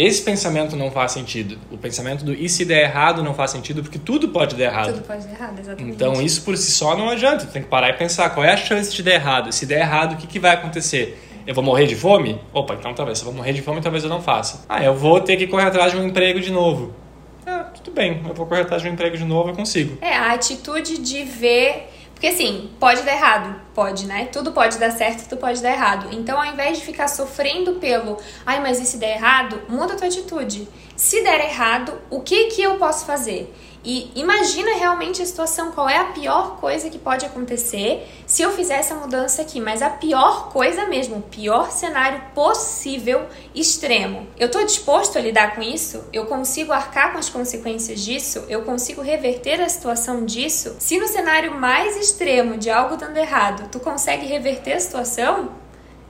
Esse 0.00 0.22
pensamento 0.22 0.76
não 0.76 0.90
faz 0.90 1.12
sentido. 1.12 1.58
O 1.70 1.76
pensamento 1.76 2.24
do 2.24 2.32
e 2.32 2.48
se 2.48 2.64
der 2.64 2.84
errado 2.84 3.22
não 3.22 3.34
faz 3.34 3.50
sentido 3.50 3.82
porque 3.82 3.98
tudo 3.98 4.30
pode 4.30 4.56
dar 4.56 4.64
errado. 4.64 4.94
Tudo 4.94 5.06
pode 5.06 5.26
dar 5.26 5.32
errado, 5.34 5.58
exatamente. 5.58 5.94
Então 5.94 6.22
isso 6.22 6.40
por 6.42 6.56
si 6.56 6.72
só 6.72 6.96
não 6.96 7.10
adianta. 7.10 7.44
Tu 7.44 7.52
tem 7.52 7.60
que 7.60 7.68
parar 7.68 7.90
e 7.90 7.92
pensar 7.92 8.30
qual 8.30 8.42
é 8.42 8.50
a 8.50 8.56
chance 8.56 8.90
de 8.94 9.02
dar 9.02 9.10
errado. 9.10 9.52
Se 9.52 9.66
der 9.66 9.80
errado, 9.80 10.14
o 10.14 10.16
que, 10.16 10.26
que 10.26 10.38
vai 10.38 10.52
acontecer? 10.52 11.22
Eu 11.46 11.54
vou 11.54 11.62
morrer 11.62 11.84
de 11.84 11.94
fome? 11.94 12.40
Opa, 12.50 12.76
então 12.80 12.94
talvez. 12.94 13.18
Se 13.18 13.24
eu 13.24 13.26
vou 13.26 13.34
morrer 13.34 13.52
de 13.52 13.60
fome, 13.60 13.82
talvez 13.82 14.02
eu 14.02 14.08
não 14.08 14.22
faça. 14.22 14.64
Ah, 14.70 14.82
eu 14.82 14.94
vou 14.94 15.20
ter 15.20 15.36
que 15.36 15.46
correr 15.46 15.66
atrás 15.66 15.92
de 15.92 15.98
um 15.98 16.06
emprego 16.06 16.40
de 16.40 16.50
novo. 16.50 16.94
Ah, 17.46 17.64
tudo 17.64 17.94
bem. 17.94 18.22
Eu 18.26 18.34
vou 18.34 18.46
correr 18.46 18.62
atrás 18.62 18.80
de 18.80 18.88
um 18.88 18.92
emprego 18.94 19.18
de 19.18 19.24
novo, 19.26 19.50
eu 19.50 19.54
consigo. 19.54 19.98
É, 20.00 20.14
a 20.14 20.32
atitude 20.32 20.96
de 20.96 21.24
ver 21.24 21.90
porque 22.20 22.34
assim, 22.34 22.68
pode 22.78 23.00
dar 23.00 23.12
errado, 23.12 23.58
pode, 23.74 24.06
né? 24.06 24.26
Tudo 24.26 24.52
pode 24.52 24.76
dar 24.76 24.90
certo, 24.90 25.26
tudo 25.26 25.40
pode 25.40 25.62
dar 25.62 25.70
errado. 25.70 26.08
Então, 26.12 26.38
ao 26.38 26.44
invés 26.52 26.76
de 26.76 26.84
ficar 26.84 27.08
sofrendo 27.08 27.76
pelo, 27.76 28.18
ai, 28.44 28.60
mas 28.60 28.78
e 28.78 28.84
se 28.84 28.98
der 28.98 29.16
errado, 29.16 29.62
muda 29.70 29.94
a 29.94 29.96
tua 29.96 30.06
atitude. 30.06 30.68
Se 30.94 31.22
der 31.22 31.40
errado, 31.40 31.98
o 32.10 32.20
que 32.20 32.48
que 32.48 32.60
eu 32.60 32.76
posso 32.76 33.06
fazer? 33.06 33.50
E 33.82 34.10
imagina 34.14 34.76
realmente 34.76 35.22
a 35.22 35.26
situação, 35.26 35.72
qual 35.72 35.88
é 35.88 35.96
a 35.96 36.04
pior 36.06 36.56
coisa 36.56 36.90
que 36.90 36.98
pode 36.98 37.24
acontecer 37.24 38.06
se 38.26 38.42
eu 38.42 38.52
fizer 38.52 38.74
essa 38.74 38.94
mudança 38.94 39.40
aqui, 39.42 39.60
mas 39.60 39.80
a 39.80 39.88
pior 39.88 40.50
coisa 40.50 40.86
mesmo, 40.86 41.16
o 41.16 41.22
pior 41.22 41.70
cenário 41.70 42.20
possível, 42.34 43.26
extremo. 43.54 44.26
Eu 44.38 44.46
estou 44.46 44.64
disposto 44.64 45.16
a 45.16 45.20
lidar 45.20 45.54
com 45.54 45.62
isso? 45.62 46.04
Eu 46.12 46.26
consigo 46.26 46.72
arcar 46.72 47.12
com 47.12 47.18
as 47.18 47.30
consequências 47.30 48.00
disso? 48.00 48.44
Eu 48.48 48.62
consigo 48.62 49.00
reverter 49.00 49.60
a 49.60 49.68
situação 49.68 50.26
disso? 50.26 50.76
Se 50.78 50.98
no 50.98 51.08
cenário 51.08 51.54
mais 51.54 51.96
extremo 51.96 52.58
de 52.58 52.68
algo 52.70 52.96
dando 52.96 53.16
errado, 53.16 53.68
tu 53.70 53.80
consegue 53.80 54.26
reverter 54.26 54.74
a 54.74 54.80
situação, 54.80 55.50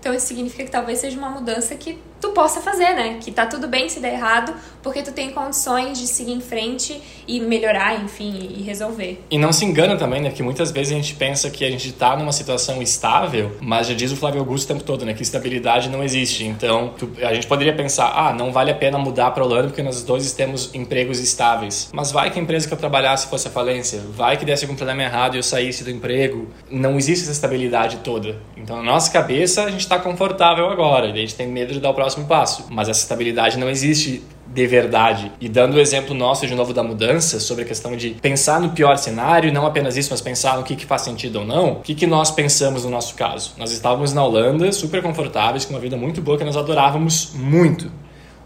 então 0.01 0.13
isso 0.13 0.27
significa 0.27 0.65
que 0.65 0.71
talvez 0.71 0.99
seja 0.99 1.17
uma 1.19 1.31
mudança 1.31 1.75
que 1.77 2.03
tu 2.21 2.31
possa 2.31 2.61
fazer, 2.61 2.95
né? 2.95 3.19
Que 3.21 3.31
tá 3.31 3.47
tudo 3.47 3.67
bem 3.67 3.89
se 3.89 4.01
der 4.01 4.15
errado, 4.15 4.55
porque 4.83 5.03
tu 5.03 5.13
tem 5.13 5.31
condições 5.31 5.99
de 5.99 6.07
seguir 6.07 6.33
em 6.33 6.41
frente 6.41 7.01
e 7.27 7.41
melhorar, 7.41 8.03
enfim, 8.03 8.55
e 8.57 8.63
resolver. 8.63 9.25
E 9.31 9.39
não 9.39 9.53
se 9.53 9.65
engana 9.65 9.97
também, 9.97 10.21
né? 10.21 10.31
Porque 10.31 10.43
muitas 10.43 10.71
vezes 10.71 10.93
a 10.93 10.97
gente 10.97 11.15
pensa 11.15 11.51
que 11.51 11.65
a 11.65 11.71
gente 11.71 11.93
tá 11.93 12.17
numa 12.17 12.33
situação 12.33 12.83
estável, 12.83 13.57
mas 13.61 13.87
já 13.87 13.95
diz 13.95 14.13
o 14.13 14.17
Flávio 14.17 14.41
Augusto 14.41 14.65
o 14.65 14.69
tempo 14.75 14.85
todo, 14.85 15.05
né? 15.05 15.15
Que 15.15 15.23
estabilidade 15.23 15.89
não 15.89 16.03
existe. 16.03 16.45
Então, 16.45 16.95
tu, 16.97 17.11
a 17.23 17.33
gente 17.33 17.47
poderia 17.47 17.75
pensar, 17.75 18.13
ah, 18.15 18.33
não 18.33 18.53
vale 18.53 18.71
a 18.71 18.75
pena 18.75 18.99
mudar 18.99 19.31
para 19.31 19.45
Holanda 19.45 19.69
porque 19.69 19.83
nós 19.83 20.03
dois 20.03 20.33
temos 20.33 20.75
empregos 20.75 21.19
estáveis. 21.19 21.91
Mas 21.93 22.13
vai 22.13 22.31
que 22.31 22.39
a 22.39 22.43
empresa 22.43 22.69
que 22.69 22.75
eu 22.75 22.79
trabalhasse 22.79 23.29
fosse 23.29 23.49
a 23.49 23.51
falência, 23.51 24.01
vai 24.11 24.37
que 24.37 24.45
desse 24.45 24.65
algum 24.65 24.77
problema 24.77 25.03
errado 25.03 25.35
e 25.35 25.39
eu 25.39 25.43
saísse 25.43 25.85
do 25.85 25.91
emprego. 25.91 26.49
Não 26.71 26.97
existe 26.97 27.23
essa 27.23 27.33
estabilidade 27.33 27.99
toda. 27.99 28.37
Então, 28.57 28.77
na 28.77 28.83
nossa 28.83 29.11
cabeça, 29.11 29.65
a 29.65 29.71
gente 29.71 29.87
tá 29.89 29.99
confortável 29.99 30.69
agora, 30.69 31.07
a 31.07 31.17
gente 31.17 31.35
tem 31.35 31.47
medo 31.47 31.73
de 31.73 31.81
dar 31.81 31.91
o 31.91 31.95
próximo 31.95 32.10
próximo 32.11 32.27
passo. 32.27 32.67
Mas 32.71 32.89
essa 32.89 33.01
estabilidade 33.01 33.59
não 33.59 33.69
existe 33.69 34.23
de 34.47 34.67
verdade. 34.67 35.31
E 35.41 35.49
dando 35.49 35.75
o 35.75 35.81
exemplo 35.81 36.15
nosso 36.15 36.47
de 36.47 36.55
novo 36.55 36.75
da 36.75 36.83
mudança, 36.83 37.39
sobre 37.39 37.63
a 37.63 37.67
questão 37.67 37.97
de 37.97 38.11
pensar 38.11 38.61
no 38.61 38.71
pior 38.71 38.97
cenário, 38.99 39.53
não 39.53 39.65
apenas 39.65 39.97
isso, 39.97 40.11
mas 40.11 40.21
pensar 40.21 40.57
no 40.57 40.65
que, 40.65 40.75
que 40.75 40.85
faz 40.85 41.03
sentido 41.03 41.41
ou 41.41 41.45
não, 41.45 41.75
o 41.75 41.77
que, 41.77 41.95
que 41.95 42.07
nós 42.07 42.31
pensamos 42.31 42.85
no 42.85 42.91
nosso 42.91 43.15
caso? 43.15 43.53
Nós 43.57 43.71
estávamos 43.71 44.13
na 44.13 44.25
Holanda, 44.25 44.73
super 44.73 45.03
confortáveis, 45.03 45.65
com 45.65 45.75
uma 45.75 45.81
vida 45.81 45.97
muito 45.97 46.21
boa 46.21 46.37
que 46.37 46.45
nós 46.45 46.57
adorávamos 46.57 47.33
muito. 47.35 47.91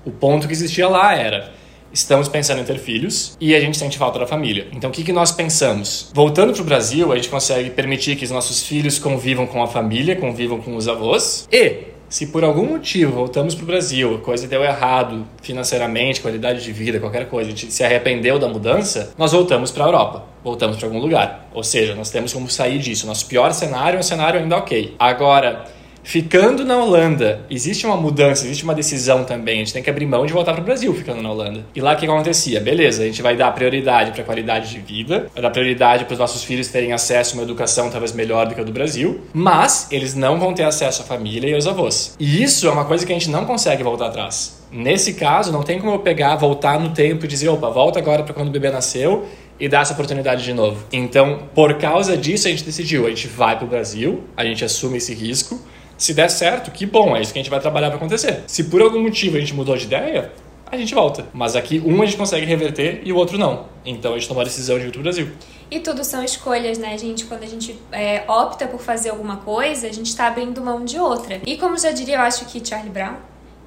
O 0.05 0.11
ponto 0.11 0.47
que 0.47 0.53
existia 0.53 0.87
lá 0.89 1.15
era 1.15 1.53
estamos 1.91 2.29
pensando 2.29 2.61
em 2.61 2.65
ter 2.65 2.77
filhos 2.79 3.37
e 3.41 3.55
a 3.55 3.61
gente 3.61 3.79
sente 3.79 3.97
falta 3.97 4.19
da 4.19 4.27
família. 4.27 4.67
Então, 4.73 4.91
o 4.91 4.93
que, 4.93 5.05
que 5.05 5.13
nós 5.13 5.31
pensamos? 5.31 6.11
Voltando 6.13 6.53
para 6.53 6.61
o 6.61 6.65
Brasil, 6.65 7.13
a 7.13 7.17
gente 7.17 7.29
consegue 7.29 7.71
permitir 7.71 8.17
que 8.17 8.25
os 8.25 8.33
nossos 8.33 8.65
filhos 8.65 8.99
convivam 8.99 9.47
com 9.47 9.63
a 9.63 9.69
família, 9.69 10.17
convivam 10.17 10.61
com 10.61 10.77
os 10.77 10.89
avós 10.89 11.49
e 11.53 11.94
se 12.15 12.29
por 12.29 12.45
algum 12.45 12.65
motivo 12.65 13.11
voltamos 13.11 13.57
para 13.57 13.65
o 13.65 13.67
Brasil, 13.67 14.15
a 14.15 14.19
coisa 14.21 14.47
deu 14.47 14.63
errado 14.63 15.27
financeiramente, 15.43 16.21
qualidade 16.21 16.63
de 16.63 16.73
vida, 16.73 17.01
qualquer 17.01 17.29
coisa, 17.29 17.49
a 17.49 17.51
gente 17.51 17.73
se 17.73 17.83
arrependeu 17.83 18.39
da 18.39 18.47
mudança, 18.47 19.13
nós 19.19 19.33
voltamos 19.33 19.73
para 19.73 19.83
a 19.83 19.89
Europa, 19.89 20.25
voltamos 20.45 20.77
para 20.77 20.87
algum 20.87 21.01
lugar. 21.01 21.49
Ou 21.53 21.65
seja, 21.65 21.93
nós 21.97 22.11
temos 22.11 22.33
como 22.33 22.49
sair 22.49 22.79
disso. 22.79 23.05
Nosso 23.05 23.27
pior 23.27 23.53
cenário 23.53 23.97
é 23.97 23.99
um 23.99 24.03
cenário 24.05 24.39
ainda 24.39 24.57
ok. 24.57 24.95
Agora, 24.97 25.65
Ficando 26.05 26.65
na 26.65 26.77
Holanda, 26.77 27.45
existe 27.51 27.87
uma 27.87 27.97
mudança, 27.97 28.45
existe 28.45 28.63
uma 28.63 28.75
decisão 28.75 29.25
também. 29.25 29.57
A 29.57 29.59
gente 29.59 29.73
tem 29.73 29.83
que 29.83 29.89
abrir 29.89 30.07
mão 30.07 30.27
de 30.27 30.33
voltar 30.33 30.53
para 30.53 30.61
o 30.61 30.65
Brasil 30.65 30.95
ficando 30.95 31.23
na 31.23 31.31
Holanda. 31.31 31.65
E 31.75 31.81
lá 31.81 31.95
o 31.95 31.97
que 31.97 32.05
acontecia? 32.05 32.61
Beleza, 32.61 33.03
a 33.03 33.07
gente 33.07 33.23
vai 33.23 33.35
dar 33.35 33.51
prioridade 33.53 34.13
para 34.13 34.21
a 34.21 34.25
qualidade 34.25 34.71
de 34.71 34.79
vida, 34.79 35.29
vai 35.33 35.43
dar 35.43 35.51
prioridade 35.51 36.05
para 36.05 36.13
os 36.13 36.19
nossos 36.19 36.45
filhos 36.45 36.69
terem 36.69 36.93
acesso 36.93 37.33
a 37.33 37.39
uma 37.39 37.43
educação 37.43 37.91
talvez 37.91 38.13
melhor 38.13 38.47
do 38.47 38.55
que 38.55 38.61
a 38.61 38.65
do 38.65 38.71
Brasil, 38.71 39.23
mas 39.33 39.89
eles 39.91 40.15
não 40.15 40.39
vão 40.39 40.53
ter 40.53 40.65
acesso 40.65 41.03
à 41.03 41.05
família 41.05 41.49
e 41.49 41.55
aos 41.55 41.67
avós. 41.67 42.15
E 42.21 42.43
isso 42.43 42.69
é 42.69 42.71
uma 42.71 42.85
coisa 42.85 43.07
que 43.07 43.13
a 43.13 43.19
gente 43.19 43.31
não 43.31 43.47
consegue 43.47 43.83
voltar 43.83 44.07
atrás. 44.07 44.63
Nesse 44.71 45.15
caso, 45.15 45.53
não 45.53 45.63
tem 45.63 45.79
como 45.79 45.93
eu 45.93 46.01
pegar, 46.01 46.37
voltar 46.37 46.79
no 46.79 46.91
tempo 46.91 47.25
e 47.25 47.29
dizer, 47.29 47.49
opa, 47.49 47.71
volta 47.71 47.99
agora 47.99 48.23
para 48.23 48.35
quando 48.35 48.49
o 48.49 48.51
bebê 48.51 48.71
nasceu 48.71 49.27
e 49.59 49.69
dar 49.69 49.83
essa 49.83 49.93
oportunidade 49.93 50.45
de 50.45 50.53
novo. 50.53 50.85
Então, 50.93 51.45
por 51.55 51.75
causa 51.75 52.17
disso, 52.17 52.49
a 52.49 52.51
gente 52.51 52.65
decidiu, 52.65 53.07
a 53.07 53.09
gente 53.09 53.29
vai 53.29 53.57
para 53.57 53.65
o 53.65 53.69
Brasil, 53.69 54.25
a 54.37 54.45
gente 54.45 54.65
assume 54.65 54.99
esse 54.99 55.15
risco, 55.15 55.61
se 55.97 56.13
der 56.15 56.29
certo, 56.31 56.71
que 56.71 56.87
bom, 56.87 57.17
é 57.17 57.23
isso 57.23 57.33
que 57.33 57.39
a 57.39 57.43
gente 57.43 57.51
vai 57.51 57.61
trabalhar 57.61 57.89
para 57.89 57.97
acontecer. 57.97 58.45
Se 58.47 58.65
por 58.65 58.83
algum 58.83 59.01
motivo 59.01 59.37
a 59.37 59.41
gente 59.41 59.55
mudou 59.55 59.77
de 59.77 59.85
ideia, 59.85 60.33
a 60.71 60.77
gente 60.77 60.95
volta. 60.95 61.27
Mas 61.33 61.57
aqui 61.57 61.83
um 61.85 62.03
a 62.03 62.05
gente 62.05 62.17
consegue 62.17 62.45
reverter 62.45 63.03
e 63.05 63.13
o 63.13 63.17
outro 63.17 63.39
não. 63.39 63.67
Então 63.85 64.13
a 64.13 64.19
gente 64.19 64.29
tomou 64.29 64.41
a 64.41 64.45
decisão 64.45 64.79
de 64.79 64.87
ir 64.87 64.91
pro 64.91 65.03
Brasil. 65.03 65.31
E 65.71 65.81
tudo 65.81 66.05
são 66.05 66.23
escolhas, 66.23 66.79
né, 66.79 66.97
gente? 66.99 67.25
Quando 67.25 67.43
a 67.43 67.47
gente 67.47 67.79
é, 67.91 68.25
opta 68.29 68.67
por 68.67 68.81
fazer 68.81 69.11
alguma 69.11 69.39
coisa, 69.39 69.87
a 69.87 69.93
gente 69.93 70.07
está 70.07 70.27
abrindo 70.27 70.61
mão 70.61 70.85
de 70.85 70.99
outra. 70.99 71.41
E 71.47 71.57
como 71.57 71.79
já 71.79 71.91
diria, 71.91 72.17
eu 72.17 72.21
acho 72.21 72.45
que 72.47 72.65
Charlie 72.65 72.91
Brown, 72.91 73.17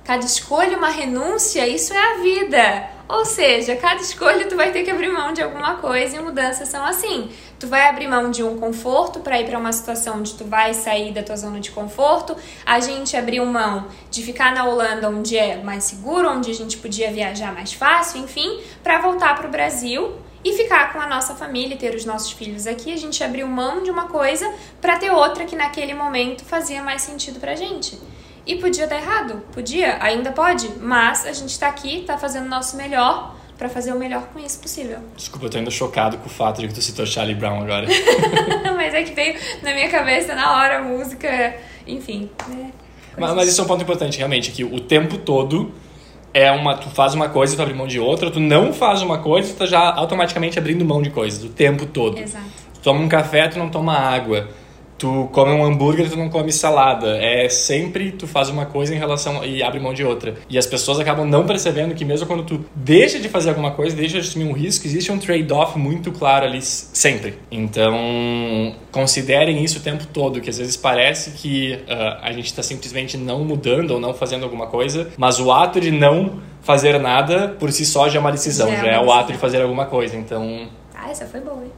cada 0.03 0.25
escolha 0.25 0.77
uma 0.77 0.89
renúncia, 0.89 1.67
isso 1.67 1.93
é 1.93 1.97
a 1.97 2.17
vida. 2.21 2.89
Ou 3.09 3.25
seja, 3.25 3.75
cada 3.77 4.01
escolha 4.01 4.45
tu 4.47 4.55
vai 4.55 4.71
ter 4.71 4.83
que 4.83 4.91
abrir 4.91 5.09
mão 5.09 5.31
de 5.31 5.41
alguma 5.41 5.75
coisa 5.75 6.17
e 6.17 6.19
mudanças 6.19 6.67
são 6.67 6.85
assim. 6.85 7.29
Tu 7.59 7.65
vai 7.65 7.89
abrir 7.89 8.07
mão 8.07 8.29
de 8.29 8.43
um 8.43 8.59
conforto 8.59 9.19
para 9.21 9.39
ir 9.39 9.47
para 9.47 9.57
uma 9.57 9.73
situação 9.73 10.19
onde 10.19 10.35
tu 10.35 10.45
vai 10.45 10.75
sair 10.75 11.11
da 11.11 11.23
tua 11.23 11.35
zona 11.35 11.59
de 11.59 11.71
conforto. 11.71 12.35
A 12.63 12.79
gente 12.79 13.17
abriu 13.17 13.43
mão 13.47 13.87
de 14.11 14.21
ficar 14.21 14.53
na 14.53 14.65
Holanda, 14.65 15.09
onde 15.09 15.35
é 15.35 15.57
mais 15.63 15.85
seguro, 15.85 16.29
onde 16.29 16.51
a 16.51 16.53
gente 16.53 16.77
podia 16.77 17.11
viajar 17.11 17.51
mais 17.51 17.73
fácil, 17.73 18.21
enfim, 18.21 18.61
para 18.83 18.99
voltar 18.99 19.35
para 19.35 19.47
o 19.47 19.51
Brasil 19.51 20.13
e 20.43 20.53
ficar 20.53 20.93
com 20.93 21.01
a 21.01 21.07
nossa 21.07 21.33
família 21.33 21.73
e 21.73 21.77
ter 21.77 21.95
os 21.95 22.05
nossos 22.05 22.31
filhos 22.31 22.67
aqui. 22.67 22.93
A 22.93 22.97
gente 22.97 23.23
abriu 23.23 23.47
mão 23.47 23.81
de 23.81 23.89
uma 23.89 24.07
coisa 24.07 24.47
para 24.79 24.97
ter 24.97 25.09
outra 25.09 25.43
que 25.45 25.55
naquele 25.55 25.95
momento 25.95 26.45
fazia 26.45 26.83
mais 26.83 27.01
sentido 27.01 27.39
pra 27.39 27.55
gente. 27.55 27.99
E 28.45 28.55
podia 28.57 28.85
dar 28.85 28.97
errado, 28.97 29.43
podia, 29.51 29.97
ainda 29.99 30.31
pode, 30.31 30.69
mas 30.79 31.25
a 31.25 31.33
gente 31.33 31.57
tá 31.59 31.67
aqui, 31.67 32.03
tá 32.05 32.19
fazendo 32.19 32.45
o 32.45 32.49
nosso 32.49 32.77
melhor 32.77 33.35
para 33.57 33.69
fazer 33.69 33.91
o 33.91 33.97
melhor 33.97 34.27
com 34.33 34.39
isso 34.39 34.59
possível. 34.59 34.99
Desculpa, 35.15 35.47
eu 35.47 35.49
tô 35.49 35.57
ainda 35.57 35.71
chocado 35.71 36.17
com 36.17 36.27
o 36.27 36.29
fato 36.29 36.61
de 36.61 36.67
que 36.67 36.73
tu 36.73 36.81
citou 36.81 37.05
Charlie 37.05 37.35
Brown 37.35 37.63
agora. 37.63 37.87
mas 38.75 38.93
é 38.93 39.03
que 39.03 39.13
veio 39.13 39.35
na 39.63 39.73
minha 39.73 39.89
cabeça 39.89 40.35
na 40.35 40.57
hora 40.57 40.79
a 40.79 40.81
música, 40.83 41.55
enfim. 41.87 42.29
Né? 42.47 42.71
Mas, 43.17 43.33
mas 43.33 43.49
isso 43.49 43.59
é 43.59 43.63
um 43.63 43.67
ponto 43.67 43.81
importante, 43.81 44.17
realmente, 44.17 44.51
que 44.51 44.63
o 44.63 44.79
tempo 44.79 45.17
todo 45.17 45.73
é 46.33 46.51
uma. 46.51 46.77
Tu 46.77 46.89
faz 46.89 47.15
uma 47.15 47.29
coisa 47.29 47.53
e 47.53 47.55
tu 47.55 47.61
abre 47.61 47.73
mão 47.73 47.87
de 47.87 47.99
outra, 47.99 48.29
tu 48.29 48.39
não 48.39 48.71
faz 48.71 49.01
uma 49.01 49.17
coisa 49.17 49.49
e 49.49 49.53
tu 49.53 49.57
tá 49.57 49.65
já 49.65 49.91
automaticamente 49.93 50.59
abrindo 50.59 50.85
mão 50.85 51.01
de 51.01 51.09
coisas, 51.09 51.43
o 51.43 51.49
tempo 51.49 51.85
todo. 51.87 52.19
Exato. 52.19 52.45
Tu 52.75 52.79
toma 52.81 53.01
um 53.01 53.09
café, 53.09 53.47
tu 53.47 53.57
não 53.57 53.69
toma 53.69 53.97
água 53.97 54.47
tu 54.97 55.29
come 55.31 55.51
um 55.51 55.63
hambúrguer 55.63 56.07
e 56.07 56.09
tu 56.09 56.17
não 56.17 56.29
come 56.29 56.51
salada. 56.51 57.17
É 57.17 57.47
sempre 57.49 58.11
tu 58.11 58.27
faz 58.27 58.49
uma 58.49 58.65
coisa 58.65 58.93
em 58.93 58.97
relação 58.97 59.43
e 59.45 59.61
abre 59.61 59.79
mão 59.79 59.93
de 59.93 60.03
outra. 60.03 60.35
E 60.49 60.57
as 60.57 60.65
pessoas 60.65 60.99
acabam 60.99 61.27
não 61.27 61.45
percebendo 61.45 61.93
que 61.93 62.03
mesmo 62.03 62.25
quando 62.25 62.43
tu 62.43 62.65
deixa 62.75 63.19
de 63.19 63.29
fazer 63.29 63.49
alguma 63.49 63.71
coisa, 63.71 63.95
deixa 63.95 64.19
de 64.19 64.27
assumir 64.27 64.45
um 64.45 64.53
risco, 64.53 64.85
existe 64.87 65.11
um 65.11 65.19
trade-off 65.19 65.77
muito 65.77 66.11
claro 66.11 66.45
ali 66.45 66.61
sempre. 66.61 67.35
Então, 67.51 68.75
considerem 68.91 69.63
isso 69.63 69.79
o 69.79 69.81
tempo 69.81 70.05
todo, 70.07 70.41
que 70.41 70.49
às 70.49 70.57
vezes 70.57 70.75
parece 70.75 71.31
que 71.31 71.73
uh, 71.73 72.19
a 72.21 72.31
gente 72.31 72.47
está 72.47 72.63
simplesmente 72.63 73.17
não 73.17 73.43
mudando 73.43 73.91
ou 73.91 73.99
não 73.99 74.13
fazendo 74.13 74.43
alguma 74.43 74.67
coisa, 74.67 75.09
mas 75.17 75.39
o 75.39 75.51
ato 75.51 75.79
de 75.79 75.91
não 75.91 76.39
fazer 76.61 76.99
nada 76.99 77.55
por 77.59 77.71
si 77.71 77.85
só 77.85 78.09
já 78.09 78.17
é 78.17 78.19
uma 78.19 78.31
decisão, 78.31 78.69
já, 78.71 78.77
já 78.77 78.87
é 78.87 78.99
o 78.99 79.11
ato 79.11 79.31
de 79.31 79.37
fazer 79.37 79.61
alguma 79.61 79.85
coisa. 79.85 80.17
Então. 80.17 80.67
Ah, 80.93 81.09
essa 81.09 81.25
foi 81.25 81.39
boa, 81.39 81.63
hein? 81.63 81.71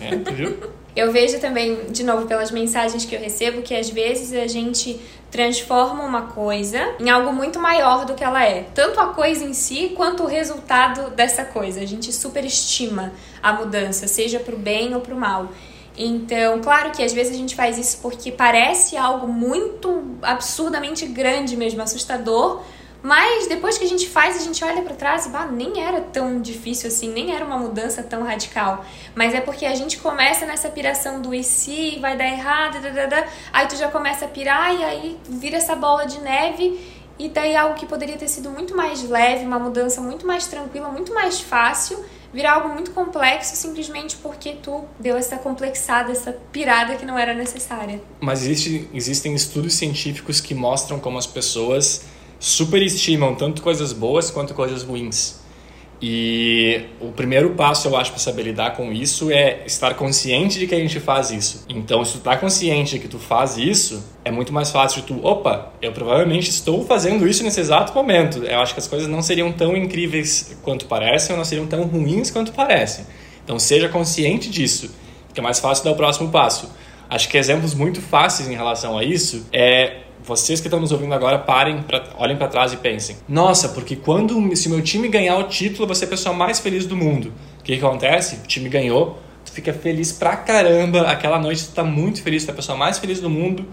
É, 0.00 0.16
tu 0.16 0.34
viu? 0.34 0.56
Eu 0.96 1.12
vejo 1.12 1.38
também, 1.38 1.90
de 1.90 2.02
novo, 2.02 2.26
pelas 2.26 2.50
mensagens 2.50 3.04
que 3.04 3.14
eu 3.14 3.20
recebo, 3.20 3.60
que 3.60 3.74
às 3.74 3.90
vezes 3.90 4.32
a 4.32 4.46
gente 4.46 4.98
transforma 5.30 6.02
uma 6.02 6.22
coisa 6.22 6.94
em 6.98 7.10
algo 7.10 7.34
muito 7.34 7.60
maior 7.60 8.06
do 8.06 8.14
que 8.14 8.24
ela 8.24 8.42
é. 8.42 8.62
Tanto 8.74 8.98
a 8.98 9.08
coisa 9.08 9.44
em 9.44 9.52
si, 9.52 9.92
quanto 9.94 10.22
o 10.22 10.26
resultado 10.26 11.10
dessa 11.10 11.44
coisa. 11.44 11.82
A 11.82 11.84
gente 11.84 12.10
superestima 12.14 13.12
a 13.42 13.52
mudança, 13.52 14.08
seja 14.08 14.40
para 14.40 14.54
o 14.54 14.58
bem 14.58 14.94
ou 14.94 15.02
para 15.02 15.14
o 15.14 15.18
mal. 15.18 15.50
Então, 15.98 16.60
claro 16.60 16.90
que 16.92 17.02
às 17.02 17.12
vezes 17.12 17.34
a 17.34 17.36
gente 17.36 17.54
faz 17.54 17.76
isso 17.76 17.98
porque 18.00 18.32
parece 18.32 18.96
algo 18.96 19.28
muito 19.28 20.16
absurdamente 20.22 21.04
grande 21.06 21.56
mesmo, 21.56 21.82
assustador, 21.82 22.62
mas 23.06 23.46
depois 23.46 23.78
que 23.78 23.84
a 23.84 23.88
gente 23.88 24.08
faz, 24.08 24.36
a 24.36 24.40
gente 24.40 24.64
olha 24.64 24.82
para 24.82 24.92
trás 24.92 25.26
e 25.26 25.28
bah, 25.28 25.46
nem 25.46 25.80
era 25.80 26.00
tão 26.00 26.40
difícil 26.40 26.88
assim, 26.88 27.08
nem 27.08 27.32
era 27.32 27.44
uma 27.44 27.56
mudança 27.56 28.02
tão 28.02 28.24
radical. 28.24 28.84
Mas 29.14 29.32
é 29.32 29.40
porque 29.40 29.64
a 29.64 29.76
gente 29.76 29.98
começa 29.98 30.44
nessa 30.44 30.68
piração 30.68 31.22
do 31.22 31.32
e 31.32 31.44
se, 31.44 32.00
vai 32.00 32.16
dar 32.16 32.26
errado, 32.26 32.78
aí 33.52 33.68
tu 33.68 33.76
já 33.76 33.88
começa 33.88 34.24
a 34.24 34.28
pirar 34.28 34.74
e 34.74 34.82
aí 34.82 35.20
vira 35.28 35.56
essa 35.56 35.76
bola 35.76 36.04
de 36.04 36.18
neve 36.20 36.80
e 37.16 37.28
daí 37.28 37.54
algo 37.54 37.76
que 37.76 37.86
poderia 37.86 38.16
ter 38.16 38.26
sido 38.26 38.50
muito 38.50 38.76
mais 38.76 39.08
leve, 39.08 39.44
uma 39.44 39.60
mudança 39.60 40.00
muito 40.00 40.26
mais 40.26 40.48
tranquila, 40.48 40.88
muito 40.88 41.14
mais 41.14 41.40
fácil, 41.40 42.04
virar 42.34 42.54
algo 42.54 42.70
muito 42.70 42.90
complexo 42.90 43.54
simplesmente 43.54 44.16
porque 44.16 44.54
tu 44.54 44.84
deu 44.98 45.16
essa 45.16 45.36
complexada, 45.36 46.10
essa 46.10 46.32
pirada 46.50 46.96
que 46.96 47.06
não 47.06 47.16
era 47.16 47.34
necessária. 47.34 48.02
Mas 48.20 48.42
existe, 48.42 48.90
existem 48.92 49.32
estudos 49.32 49.74
científicos 49.74 50.40
que 50.40 50.56
mostram 50.56 50.98
como 50.98 51.18
as 51.18 51.26
pessoas 51.26 52.15
superestimam 52.38 53.34
tanto 53.34 53.62
coisas 53.62 53.92
boas 53.92 54.30
quanto 54.30 54.54
coisas 54.54 54.82
ruins. 54.82 55.46
E 56.00 56.82
o 57.00 57.10
primeiro 57.10 57.50
passo, 57.54 57.88
eu 57.88 57.96
acho, 57.96 58.10
para 58.10 58.20
saber 58.20 58.42
lidar 58.42 58.76
com 58.76 58.92
isso 58.92 59.30
é 59.30 59.62
estar 59.64 59.94
consciente 59.94 60.58
de 60.58 60.66
que 60.66 60.74
a 60.74 60.78
gente 60.78 61.00
faz 61.00 61.30
isso. 61.30 61.64
Então, 61.70 62.04
se 62.04 62.12
tu 62.12 62.18
tá 62.18 62.36
consciente 62.36 62.96
de 62.96 62.98
que 62.98 63.08
tu 63.08 63.18
faz 63.18 63.56
isso, 63.56 64.04
é 64.22 64.30
muito 64.30 64.52
mais 64.52 64.70
fácil 64.70 65.00
de 65.00 65.06
tu, 65.06 65.26
opa, 65.26 65.72
eu 65.80 65.92
provavelmente 65.92 66.50
estou 66.50 66.84
fazendo 66.84 67.26
isso 67.26 67.42
nesse 67.42 67.60
exato 67.60 67.94
momento. 67.94 68.44
Eu 68.44 68.60
acho 68.60 68.74
que 68.74 68.80
as 68.80 68.86
coisas 68.86 69.08
não 69.08 69.22
seriam 69.22 69.50
tão 69.52 69.74
incríveis 69.74 70.58
quanto 70.62 70.84
parecem, 70.84 71.32
ou 71.32 71.38
não 71.38 71.44
seriam 71.46 71.66
tão 71.66 71.84
ruins 71.84 72.30
quanto 72.30 72.52
parecem. 72.52 73.06
Então, 73.42 73.58
seja 73.58 73.88
consciente 73.88 74.50
disso, 74.50 74.90
que 75.32 75.40
é 75.40 75.42
mais 75.42 75.60
fácil 75.60 75.84
dar 75.84 75.92
o 75.92 75.96
próximo 75.96 76.28
passo. 76.28 76.70
Acho 77.08 77.28
que 77.28 77.38
exemplos 77.38 77.74
muito 77.74 78.00
fáceis 78.00 78.48
em 78.48 78.54
relação 78.54 78.98
a 78.98 79.04
isso 79.04 79.46
é 79.52 79.98
vocês 80.26 80.60
que 80.60 80.66
estão 80.66 80.80
nos 80.80 80.90
ouvindo 80.90 81.14
agora, 81.14 81.38
parem, 81.38 81.82
pra, 81.82 82.02
olhem 82.18 82.36
para 82.36 82.48
trás 82.48 82.72
e 82.72 82.76
pensem: 82.76 83.16
nossa, 83.28 83.68
porque 83.68 83.94
quando 83.94 84.54
se 84.56 84.68
meu 84.68 84.82
time 84.82 85.08
ganhar 85.08 85.36
o 85.38 85.44
título, 85.44 85.84
eu 85.84 85.86
vou 85.86 85.94
ser 85.94 86.06
a 86.06 86.08
pessoa 86.08 86.34
mais 86.34 86.58
feliz 86.58 86.84
do 86.84 86.96
mundo. 86.96 87.32
O 87.60 87.62
que, 87.62 87.76
que 87.76 87.84
acontece? 87.84 88.36
O 88.36 88.46
time 88.46 88.68
ganhou, 88.68 89.18
tu 89.44 89.52
fica 89.52 89.72
feliz 89.72 90.12
pra 90.12 90.36
caramba, 90.36 91.02
aquela 91.02 91.38
noite 91.38 91.66
tu 91.66 91.72
tá 91.72 91.84
muito 91.84 92.22
feliz, 92.22 92.44
tu 92.44 92.48
é 92.48 92.52
a 92.52 92.56
pessoa 92.56 92.76
mais 92.76 92.98
feliz 92.98 93.20
do 93.20 93.30
mundo. 93.30 93.64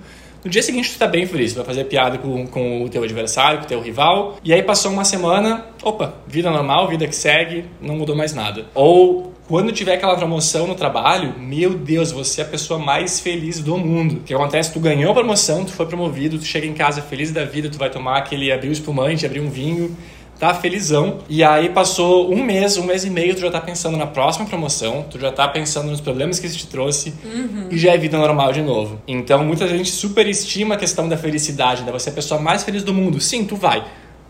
No 0.43 0.51
dia 0.51 0.61
seguinte 0.61 0.91
tu 0.91 0.99
tá 0.99 1.07
bem 1.07 1.25
feliz, 1.25 1.53
tu 1.53 1.55
vai 1.55 1.65
fazer 1.65 1.85
piada 1.85 2.17
com, 2.17 2.45
com 2.45 2.83
o 2.83 2.89
teu 2.89 3.01
adversário, 3.01 3.59
com 3.59 3.65
o 3.65 3.67
teu 3.67 3.81
rival. 3.81 4.37
E 4.43 4.53
aí 4.53 4.61
passou 4.61 4.91
uma 4.91 5.05
semana, 5.05 5.65
opa, 5.81 6.15
vida 6.27 6.51
normal, 6.51 6.87
vida 6.87 7.07
que 7.07 7.15
segue, 7.15 7.65
não 7.81 7.95
mudou 7.95 8.15
mais 8.15 8.33
nada. 8.33 8.65
Ou 8.75 9.32
quando 9.47 9.71
tiver 9.71 9.95
aquela 9.95 10.15
promoção 10.15 10.67
no 10.67 10.75
trabalho, 10.75 11.37
meu 11.37 11.73
Deus, 11.73 12.11
você 12.11 12.41
é 12.41 12.43
a 12.43 12.47
pessoa 12.47 12.79
mais 12.79 13.19
feliz 13.19 13.59
do 13.59 13.77
mundo. 13.77 14.15
O 14.15 14.19
que 14.21 14.33
acontece? 14.33 14.71
Tu 14.71 14.79
ganhou 14.79 15.11
a 15.11 15.13
promoção, 15.13 15.65
tu 15.65 15.73
foi 15.73 15.85
promovido, 15.85 16.37
tu 16.37 16.45
chega 16.45 16.65
em 16.65 16.73
casa 16.73 17.01
feliz 17.01 17.31
da 17.31 17.43
vida, 17.43 17.69
tu 17.69 17.77
vai 17.77 17.89
tomar 17.89 18.17
aquele 18.17 18.51
abrir 18.51 18.69
o 18.69 18.71
espumante, 18.71 19.25
abrir 19.25 19.41
um 19.41 19.49
vinho, 19.49 19.95
tá 20.39 20.53
felizão. 20.53 21.19
E 21.27 21.43
aí 21.43 21.69
passou 21.69 22.33
um 22.33 22.41
mês, 22.41 22.77
um 22.77 22.85
mês 22.85 23.03
e 23.03 23.09
meio, 23.09 23.35
tu 23.35 23.41
já 23.41 23.51
tá 23.51 23.59
pensando 23.59 23.97
na 23.97 24.07
próxima 24.07 24.45
promoção, 24.45 25.05
tu 25.09 25.19
já 25.19 25.31
tá 25.31 25.45
pensando 25.45 25.89
nos 25.89 25.99
problemas 25.99 26.39
que 26.39 26.47
isso 26.47 26.57
te 26.57 26.67
trouxe 26.67 27.13
uhum. 27.25 27.67
e 27.69 27.77
já 27.77 27.91
é 27.91 27.97
vida 27.97 28.17
normal 28.17 28.53
de 28.53 28.61
novo. 28.61 29.01
Então 29.05 29.43
muita 29.43 29.67
gente 29.67 29.91
superestima 29.91 30.75
a 30.75 30.77
questão 30.77 31.09
da 31.09 31.17
felicidade, 31.17 31.83
da 31.83 31.91
você 31.91 32.05
ser 32.05 32.09
a 32.11 32.13
pessoa 32.13 32.39
mais 32.39 32.63
feliz 32.63 32.81
do 32.81 32.93
mundo. 32.93 33.19
Sim, 33.19 33.43
tu 33.43 33.57
vai 33.57 33.83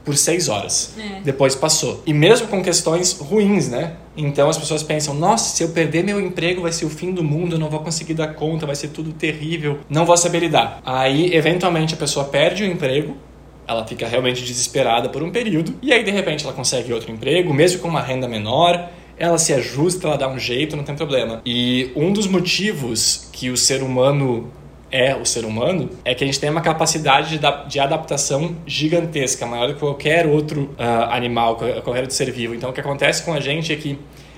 por 0.03 0.15
seis 0.17 0.49
horas. 0.49 0.93
É. 0.97 1.21
Depois 1.21 1.55
passou. 1.55 2.03
E 2.05 2.13
mesmo 2.13 2.47
com 2.47 2.61
questões 2.61 3.13
ruins, 3.13 3.69
né? 3.69 3.93
Então 4.15 4.49
as 4.49 4.57
pessoas 4.57 4.83
pensam: 4.83 5.13
nossa, 5.13 5.55
se 5.55 5.63
eu 5.63 5.69
perder 5.69 6.03
meu 6.03 6.19
emprego 6.19 6.61
vai 6.61 6.71
ser 6.71 6.85
o 6.85 6.89
fim 6.89 7.11
do 7.11 7.23
mundo, 7.23 7.55
eu 7.55 7.59
não 7.59 7.69
vou 7.69 7.79
conseguir 7.79 8.13
dar 8.13 8.33
conta, 8.33 8.65
vai 8.65 8.75
ser 8.75 8.89
tudo 8.89 9.11
terrível, 9.13 9.79
não 9.89 10.05
vou 10.05 10.17
saber 10.17 10.39
lidar. 10.39 10.81
Aí, 10.85 11.33
eventualmente, 11.33 11.93
a 11.93 11.97
pessoa 11.97 12.25
perde 12.25 12.63
o 12.63 12.67
emprego, 12.67 13.15
Ela 13.65 13.85
fica 13.87 14.07
realmente 14.07 14.43
desesperada 14.43 15.07
por 15.07 15.23
um 15.23 15.31
período 15.31 15.73
e 15.81 15.93
aí 15.93 16.03
de 16.03 16.11
repente 16.11 16.43
ela 16.43 16.53
consegue 16.53 16.91
outro 16.91 17.09
emprego, 17.11 17.53
mesmo 17.53 17.79
com 17.79 17.87
uma 17.87 18.01
renda 18.01 18.27
menor, 18.27 18.89
ela 19.17 19.37
se 19.37 19.53
ajusta, 19.53 20.07
ela 20.07 20.17
dá 20.17 20.27
um 20.27 20.37
jeito, 20.37 20.75
não 20.75 20.83
tem 20.83 20.95
problema. 20.95 21.41
E 21.45 21.91
um 21.95 22.11
dos 22.11 22.27
motivos 22.27 23.29
que 23.31 23.49
o 23.49 23.55
ser 23.55 23.81
humano 23.81 24.51
é 24.93 25.15
o 25.15 25.25
ser 25.25 25.43
humano 25.43 25.89
é 26.05 26.13
que 26.13 26.23
a 26.23 26.27
gente 26.27 26.39
tem 26.39 26.51
uma 26.51 26.61
capacidade 26.61 27.39
de, 27.67 27.79
adaptação 27.79 28.55
gigantesca, 28.67 29.43
maior 29.43 29.67
do 29.69 29.73
que 29.73 29.79
qualquer 29.79 30.27
outro 30.27 30.75
uh, 30.77 31.09
animal, 31.09 31.55
qualquer 31.55 32.01
outro 32.01 32.11
ser 32.11 32.31
vivo. 32.31 32.53
Então, 32.53 32.69
o 32.69 32.73
que 32.73 32.79
acontece 32.79 33.23
com 33.23 33.33
a 33.33 33.39
gente 33.39 33.73
é 33.73 33.75
que, 33.75 33.97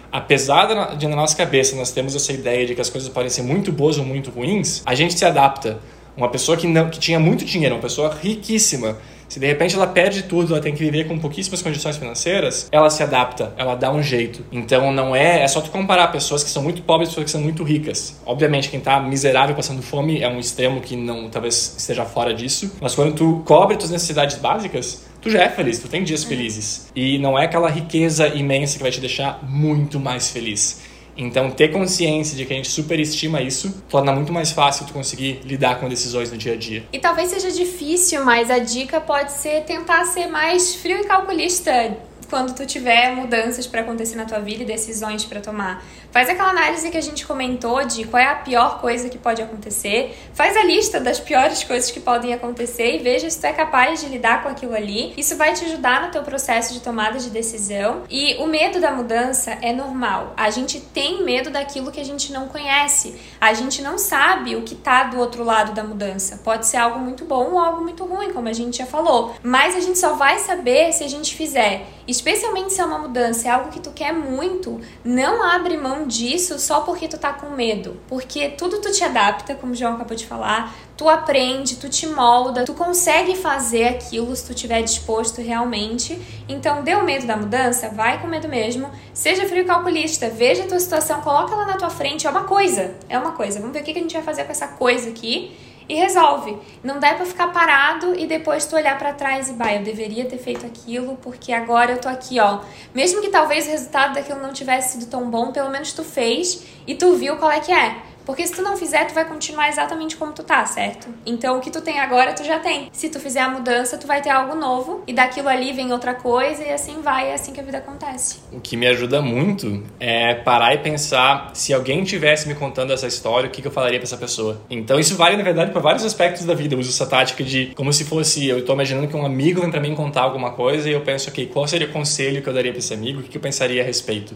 apesar 0.10 0.96
de 0.96 1.08
na 1.08 1.16
nossa 1.18 1.36
cabeça 1.36 1.76
nós 1.76 1.92
temos 1.92 2.16
essa 2.16 2.32
ideia 2.32 2.66
de 2.66 2.74
que 2.74 2.80
as 2.80 2.90
coisas 2.90 3.10
podem 3.10 3.30
ser 3.30 3.42
muito 3.42 3.70
boas 3.70 3.98
ou 3.98 4.06
muito 4.06 4.30
ruins, 4.30 4.82
a 4.86 4.96
gente 4.96 5.14
se 5.14 5.26
adapta. 5.26 5.78
Uma 6.16 6.30
pessoa 6.30 6.56
que, 6.56 6.66
não, 6.66 6.90
que 6.90 7.00
tinha 7.00 7.20
muito 7.20 7.44
dinheiro, 7.44 7.76
uma 7.76 7.82
pessoa 7.82 8.18
riquíssima, 8.24 8.98
se 9.36 9.40
de 9.42 9.48
repente 9.48 9.76
ela 9.76 9.86
perde 9.86 10.24
tudo, 10.24 10.54
ela 10.54 10.64
tem 10.64 10.74
que 10.74 10.80
viver 10.80 11.10
com 11.10 11.20
pouquíssimas 11.20 11.62
condições 11.62 11.98
financeiras, 11.98 12.70
ela 12.72 12.90
se 12.90 13.04
adapta, 13.04 13.54
ela 13.58 13.76
dá 13.76 13.92
um 13.92 14.02
jeito. 14.02 14.46
Então 14.50 14.94
não 14.94 15.14
é, 15.14 15.44
é 15.44 15.48
só 15.50 15.60
tu 15.60 15.72
comparar 15.72 16.08
pessoas 16.08 16.42
que 16.42 16.50
são 16.50 16.64
muito 16.64 16.82
pobres 16.84 17.10
e 17.10 17.12
pessoas 17.12 17.26
que 17.26 17.32
são 17.32 17.42
muito 17.42 17.62
ricas. 17.62 18.18
Obviamente 18.26 18.70
quem 18.70 18.80
está 18.80 18.98
miserável 19.02 19.54
passando 19.54 19.82
fome 19.82 20.22
é 20.22 20.30
um 20.30 20.40
extremo 20.40 20.80
que 20.80 20.96
não 20.96 21.30
talvez 21.30 21.76
esteja 21.78 22.06
fora 22.06 22.34
disso, 22.34 22.78
mas 22.80 22.96
quando 22.96 23.14
tu 23.14 23.42
cobre 23.44 23.76
tuas 23.76 23.92
necessidades 23.92 24.38
básicas, 24.38 25.04
tu 25.22 25.30
já 25.30 25.44
é 25.44 25.50
feliz, 25.50 25.80
tu 25.80 25.90
tem 25.90 26.02
dias 26.02 26.24
é. 26.24 26.28
felizes. 26.30 26.90
E 26.96 27.18
não 27.20 27.38
é 27.38 27.44
aquela 27.44 27.70
riqueza 27.70 28.30
imensa 28.30 28.78
que 28.78 28.84
vai 28.84 28.92
te 28.94 29.02
deixar 29.02 29.44
muito 29.44 30.00
mais 30.00 30.30
feliz. 30.30 30.80
Então, 31.18 31.50
ter 31.52 31.70
consciência 31.72 32.36
de 32.36 32.46
que 32.46 32.54
a 32.54 32.56
gente 32.56 32.70
superestima 32.70 33.42
isso 33.42 33.84
torna 33.90 34.12
muito 34.12 34.34
mais 34.34 34.52
fácil 34.52 34.86
tu 34.86 34.94
conseguir 34.94 35.42
lidar 35.44 35.80
com 35.80 35.88
decisões 35.88 36.32
no 36.32 36.38
dia 36.38 36.54
a 36.54 36.58
dia. 36.58 36.84
E 36.92 37.00
talvez 37.00 37.30
seja 37.30 37.52
difícil, 37.52 38.24
mas 38.26 38.50
a 38.52 38.60
dica 38.60 39.00
pode 39.00 39.32
ser 39.32 39.62
tentar 39.64 40.06
ser 40.06 40.28
mais 40.28 40.76
frio 40.76 41.00
e 41.00 41.04
calculista 41.06 41.96
quando 42.30 42.54
tu 42.54 42.66
tiver 42.66 43.16
mudanças 43.16 43.68
para 43.68 43.82
acontecer 43.82 44.16
na 44.16 44.26
tua 44.26 44.40
vida 44.40 44.64
e 44.64 44.66
decisões 44.66 45.26
para 45.26 45.40
tomar. 45.40 45.84
Faz 46.12 46.30
aquela 46.30 46.50
análise 46.50 46.90
que 46.90 46.98
a 46.98 47.02
gente 47.02 47.26
comentou 47.26 47.86
de 47.86 48.06
qual 48.06 48.22
é 48.22 48.28
a 48.28 48.36
pior 48.36 48.80
coisa 48.80 49.10
que 49.10 49.18
pode 49.18 49.42
acontecer. 49.42 50.18
Faz 50.34 50.56
a 50.56 50.64
lista 50.64 51.00
das 51.00 51.20
piores 51.20 51.64
coisas 51.64 51.92
que 51.92 52.00
podem 52.00 52.34
acontecer 52.34 52.96
e 52.96 53.00
veja 53.00 53.30
se 53.30 53.40
tu 53.40 53.46
é 53.46 53.54
capaz 53.54 54.02
de 54.02 54.08
lidar 54.08 54.44
com 54.44 54.50
aquilo 54.50 54.74
ali. 54.74 55.14
Isso 55.18 55.36
vai 55.36 55.54
te 55.54 55.66
ajudar 55.66 56.06
no 56.06 56.12
teu 56.12 56.24
processo 56.24 56.74
de 56.74 56.80
tomada 56.80 57.20
de 57.20 57.30
decisão. 57.30 58.04
E 58.10 58.36
o 58.36 58.48
medo 58.48 58.80
da 58.80 58.92
mudança 58.92 59.58
é 59.62 59.74
normal. 59.74 60.34
A 60.38 60.50
gente 60.50 60.80
tem 60.80 61.24
medo 61.24 61.50
daquilo 61.50 61.92
que 61.92 62.00
a 62.00 62.06
gente 62.06 62.32
não 62.32 62.48
conhece. 62.48 63.16
A 63.40 63.54
gente 63.54 63.82
não 63.82 63.98
sabe 63.98 64.56
o 64.56 64.62
que 64.62 64.76
tá 64.76 65.04
do 65.04 65.20
outro 65.20 65.44
lado 65.44 65.74
da 65.74 65.84
mudança. 65.84 66.40
Pode 66.44 66.66
ser 66.66 66.78
algo 66.78 67.00
muito 67.00 67.26
bom 67.26 67.52
ou 67.52 67.60
algo 67.60 67.82
muito 67.82 68.06
ruim, 68.06 68.32
como 68.32 68.48
a 68.48 68.54
gente 68.54 68.78
já 68.78 68.86
falou. 68.86 69.36
Mas 69.44 69.76
a 69.76 69.80
gente 69.80 70.00
só 70.00 70.14
vai 70.14 70.40
saber 70.40 70.94
se 70.94 71.04
a 71.04 71.08
gente 71.08 71.36
fizer 71.36 71.86
especialmente 72.08 72.74
se 72.74 72.82
é 72.82 72.86
uma 72.86 73.00
mudança, 73.00 73.48
é 73.48 73.52
algo 73.52 73.72
que 73.72 73.80
tu 73.80 73.92
quer 73.92 74.14
muito, 74.14 74.80
não 75.04 75.44
abre 75.44 75.78
mão 75.78 76.08
disso 76.08 76.60
só 76.60 76.82
porque 76.82 77.08
tu 77.08 77.18
tá 77.18 77.34
com 77.34 77.50
medo. 77.52 77.98
Porque 78.08 78.50
tudo 78.50 78.80
tu 78.82 78.92
te 78.92 79.04
adapta, 79.04 79.56
como 79.56 79.74
o 79.74 79.76
João 79.76 79.96
acabou 79.96 80.16
de 80.16 80.26
falar, 80.26 80.76
tu 80.96 81.10
aprende, 81.10 81.76
tu 81.76 81.90
te 81.90 82.08
molda, 82.08 82.64
tu 82.64 82.74
consegue 82.74 83.36
fazer 83.36 83.86
aquilo 83.86 84.36
se 84.36 84.46
tu 84.46 84.52
estiver 84.54 84.82
disposto 84.82 85.42
realmente. 85.42 86.20
Então, 86.48 86.84
deu 86.84 87.04
medo 87.04 87.26
da 87.26 87.36
mudança? 87.36 87.90
Vai 87.90 88.22
com 88.22 88.28
medo 88.28 88.48
mesmo. 88.48 88.90
Seja 89.14 89.48
frio 89.48 89.66
calculista, 89.66 90.30
veja 90.30 90.64
a 90.64 90.68
tua 90.68 90.80
situação, 90.80 91.22
coloca 91.22 91.54
ela 91.54 91.66
na 91.66 91.78
tua 91.78 91.90
frente, 91.90 92.28
é 92.28 92.30
uma 92.30 92.44
coisa, 92.44 92.96
é 93.10 93.18
uma 93.18 93.32
coisa. 93.32 93.60
Vamos 93.60 93.74
ver 93.74 93.82
o 93.82 93.84
que 93.84 93.92
a 93.92 93.94
gente 93.96 94.14
vai 94.14 94.24
fazer 94.24 94.44
com 94.46 94.52
essa 94.52 94.68
coisa 94.68 95.10
aqui 95.10 95.56
e 95.88 95.96
resolve. 95.96 96.58
Não 96.84 97.00
dá 97.00 97.14
para 97.14 97.26
ficar 97.26 97.48
parado 97.48 98.16
e 98.16 98.26
depois 98.26 98.66
tu 98.66 98.76
olhar 98.76 98.98
para 98.98 99.14
trás 99.14 99.50
e, 99.50 99.54
bah, 99.54 99.74
eu 99.74 99.84
deveria 99.84 100.26
ter 100.26 100.38
feito 100.38 100.66
aquilo 100.66 101.18
porque 101.22 101.52
agora 101.52 101.94
eu 101.94 101.98
tô 102.00 102.10
aqui, 102.10 102.40
ó. 102.40 102.60
Mesmo 102.94 103.22
que 103.22 103.30
talvez 103.30 103.68
o 103.68 103.72
resultado 103.72 104.14
daquilo 104.14 104.42
não 104.42 104.54
tivesse 104.54 104.94
sido 104.94 105.10
tão 105.10 105.30
bom, 105.30 105.52
pelo 105.52 105.70
menos 105.70 105.94
tu 105.94 106.04
fez 106.04 106.64
e 106.88 106.96
tu 106.96 107.16
viu 107.16 107.38
qual 107.38 107.52
é 107.52 107.60
que 107.60 107.72
é. 107.72 107.96
Porque 108.26 108.46
se 108.46 108.54
tu 108.54 108.62
não 108.62 108.76
fizer, 108.76 109.06
tu 109.06 109.14
vai 109.14 109.26
continuar 109.26 109.70
exatamente 109.70 110.18
como 110.18 110.34
tu 110.34 110.44
tá, 110.44 110.66
certo? 110.66 111.08
Então 111.26 111.58
o 111.58 111.62
que 111.62 111.70
tu 111.70 111.82
tem 111.82 112.00
agora, 112.00 112.34
tu 112.34 112.44
já 112.44 112.60
tem. 112.60 112.90
Se 112.92 113.10
tu 113.10 113.20
fizer 113.20 113.42
a 113.42 113.50
mudança, 113.50 113.98
tu 113.98 114.08
vai 114.08 114.22
ter 114.22 114.30
algo 114.30 114.56
novo 114.56 115.04
e 115.06 115.14
daquilo 115.14 115.48
ali 115.48 115.72
vem 115.74 115.92
outra 115.92 116.14
coisa 116.14 116.64
e 116.64 116.72
assim 116.72 117.02
vai, 117.02 117.30
é 117.30 117.34
assim 117.36 117.54
que 117.54 117.60
a 117.60 117.64
vida 117.64 117.78
acontece. 117.78 118.40
O 118.52 118.60
que 118.60 118.76
me 118.76 118.88
ajuda 118.88 119.22
muito 119.22 119.84
é 120.00 120.34
parar 120.34 120.74
e 120.74 120.80
pensar 120.80 121.52
se 121.54 121.74
alguém 121.74 122.04
tivesse 122.04 122.48
me 122.48 122.56
contando 122.56 122.92
essa 122.92 123.08
história, 123.08 123.48
o 123.48 123.52
que, 123.52 123.66
eu 123.66 123.72
falaria 123.72 124.00
para 124.00 124.06
essa 124.06 124.18
pessoa. 124.18 124.62
Então 124.70 125.00
isso 125.00 125.16
vale, 125.16 125.38
na 125.38 125.44
verdade, 125.44 125.72
para 125.72 125.82
vários 125.82 126.04
aspectos 126.04 126.46
da 126.46 126.54
vida. 126.54 126.76
Eu 126.76 126.80
uso 126.80 126.90
essa 126.90 127.06
tática 127.06 127.44
de 127.44 127.68
como 127.76 127.92
se 127.94 128.06
fosse, 128.06 128.48
eu 128.48 128.64
tô 128.66 128.74
imaginando 128.74 129.08
que 129.08 129.16
um 129.16 129.26
amigo 129.26 129.62
vem 129.62 129.72
para 129.72 129.82
mim 129.82 129.94
contar 129.94 130.22
alguma 130.22 130.52
coisa 130.52 130.90
e 130.90 130.94
eu 130.94 131.02
penso, 131.02 131.30
ok, 131.30 131.48
qual 131.48 131.68
seria 131.68 131.88
o 131.88 131.92
conselho 131.92 132.42
que 132.42 132.50
eu 132.50 132.54
daria 132.54 132.72
para 132.72 132.80
esse 132.80 132.94
amigo? 132.94 133.20
O 133.20 133.24
que 133.24 133.38
eu 133.38 133.42
pensaria 133.42 133.82
a 133.82 133.86
respeito? 133.86 134.36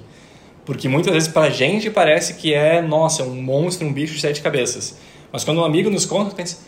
Porque 0.69 0.87
muitas 0.87 1.11
vezes 1.11 1.27
pra 1.27 1.49
gente 1.49 1.89
parece 1.89 2.35
que 2.35 2.53
é, 2.53 2.79
nossa, 2.79 3.23
um 3.23 3.41
monstro, 3.41 3.87
um 3.87 3.91
bicho 3.91 4.13
de 4.13 4.21
sete 4.21 4.39
cabeças. 4.39 4.99
Mas 5.31 5.43
quando 5.43 5.59
um 5.61 5.63
amigo 5.63 5.89
nos 5.89 6.05
conta, 6.05 6.35
pensa, 6.35 6.59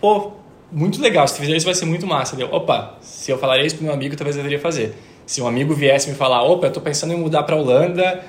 pô, 0.00 0.30
muito 0.70 1.02
legal, 1.02 1.26
se 1.26 1.34
tu 1.34 1.40
fizer 1.40 1.56
isso 1.56 1.66
vai 1.66 1.74
ser 1.74 1.84
muito 1.84 2.06
massa. 2.06 2.36
Opa, 2.52 2.98
se 3.00 3.32
eu 3.32 3.36
falaria 3.36 3.66
isso 3.66 3.74
pro 3.74 3.84
meu 3.84 3.92
amigo, 3.92 4.14
talvez 4.14 4.36
eu 4.36 4.44
deveria 4.44 4.60
fazer. 4.60 4.94
Se 5.26 5.42
um 5.42 5.48
amigo 5.48 5.74
viesse 5.74 6.08
me 6.08 6.14
falar, 6.14 6.44
opa, 6.44 6.68
eu 6.68 6.72
tô 6.72 6.80
pensando 6.80 7.12
em 7.12 7.16
mudar 7.16 7.42
pra 7.42 7.56
Holanda, 7.56 8.22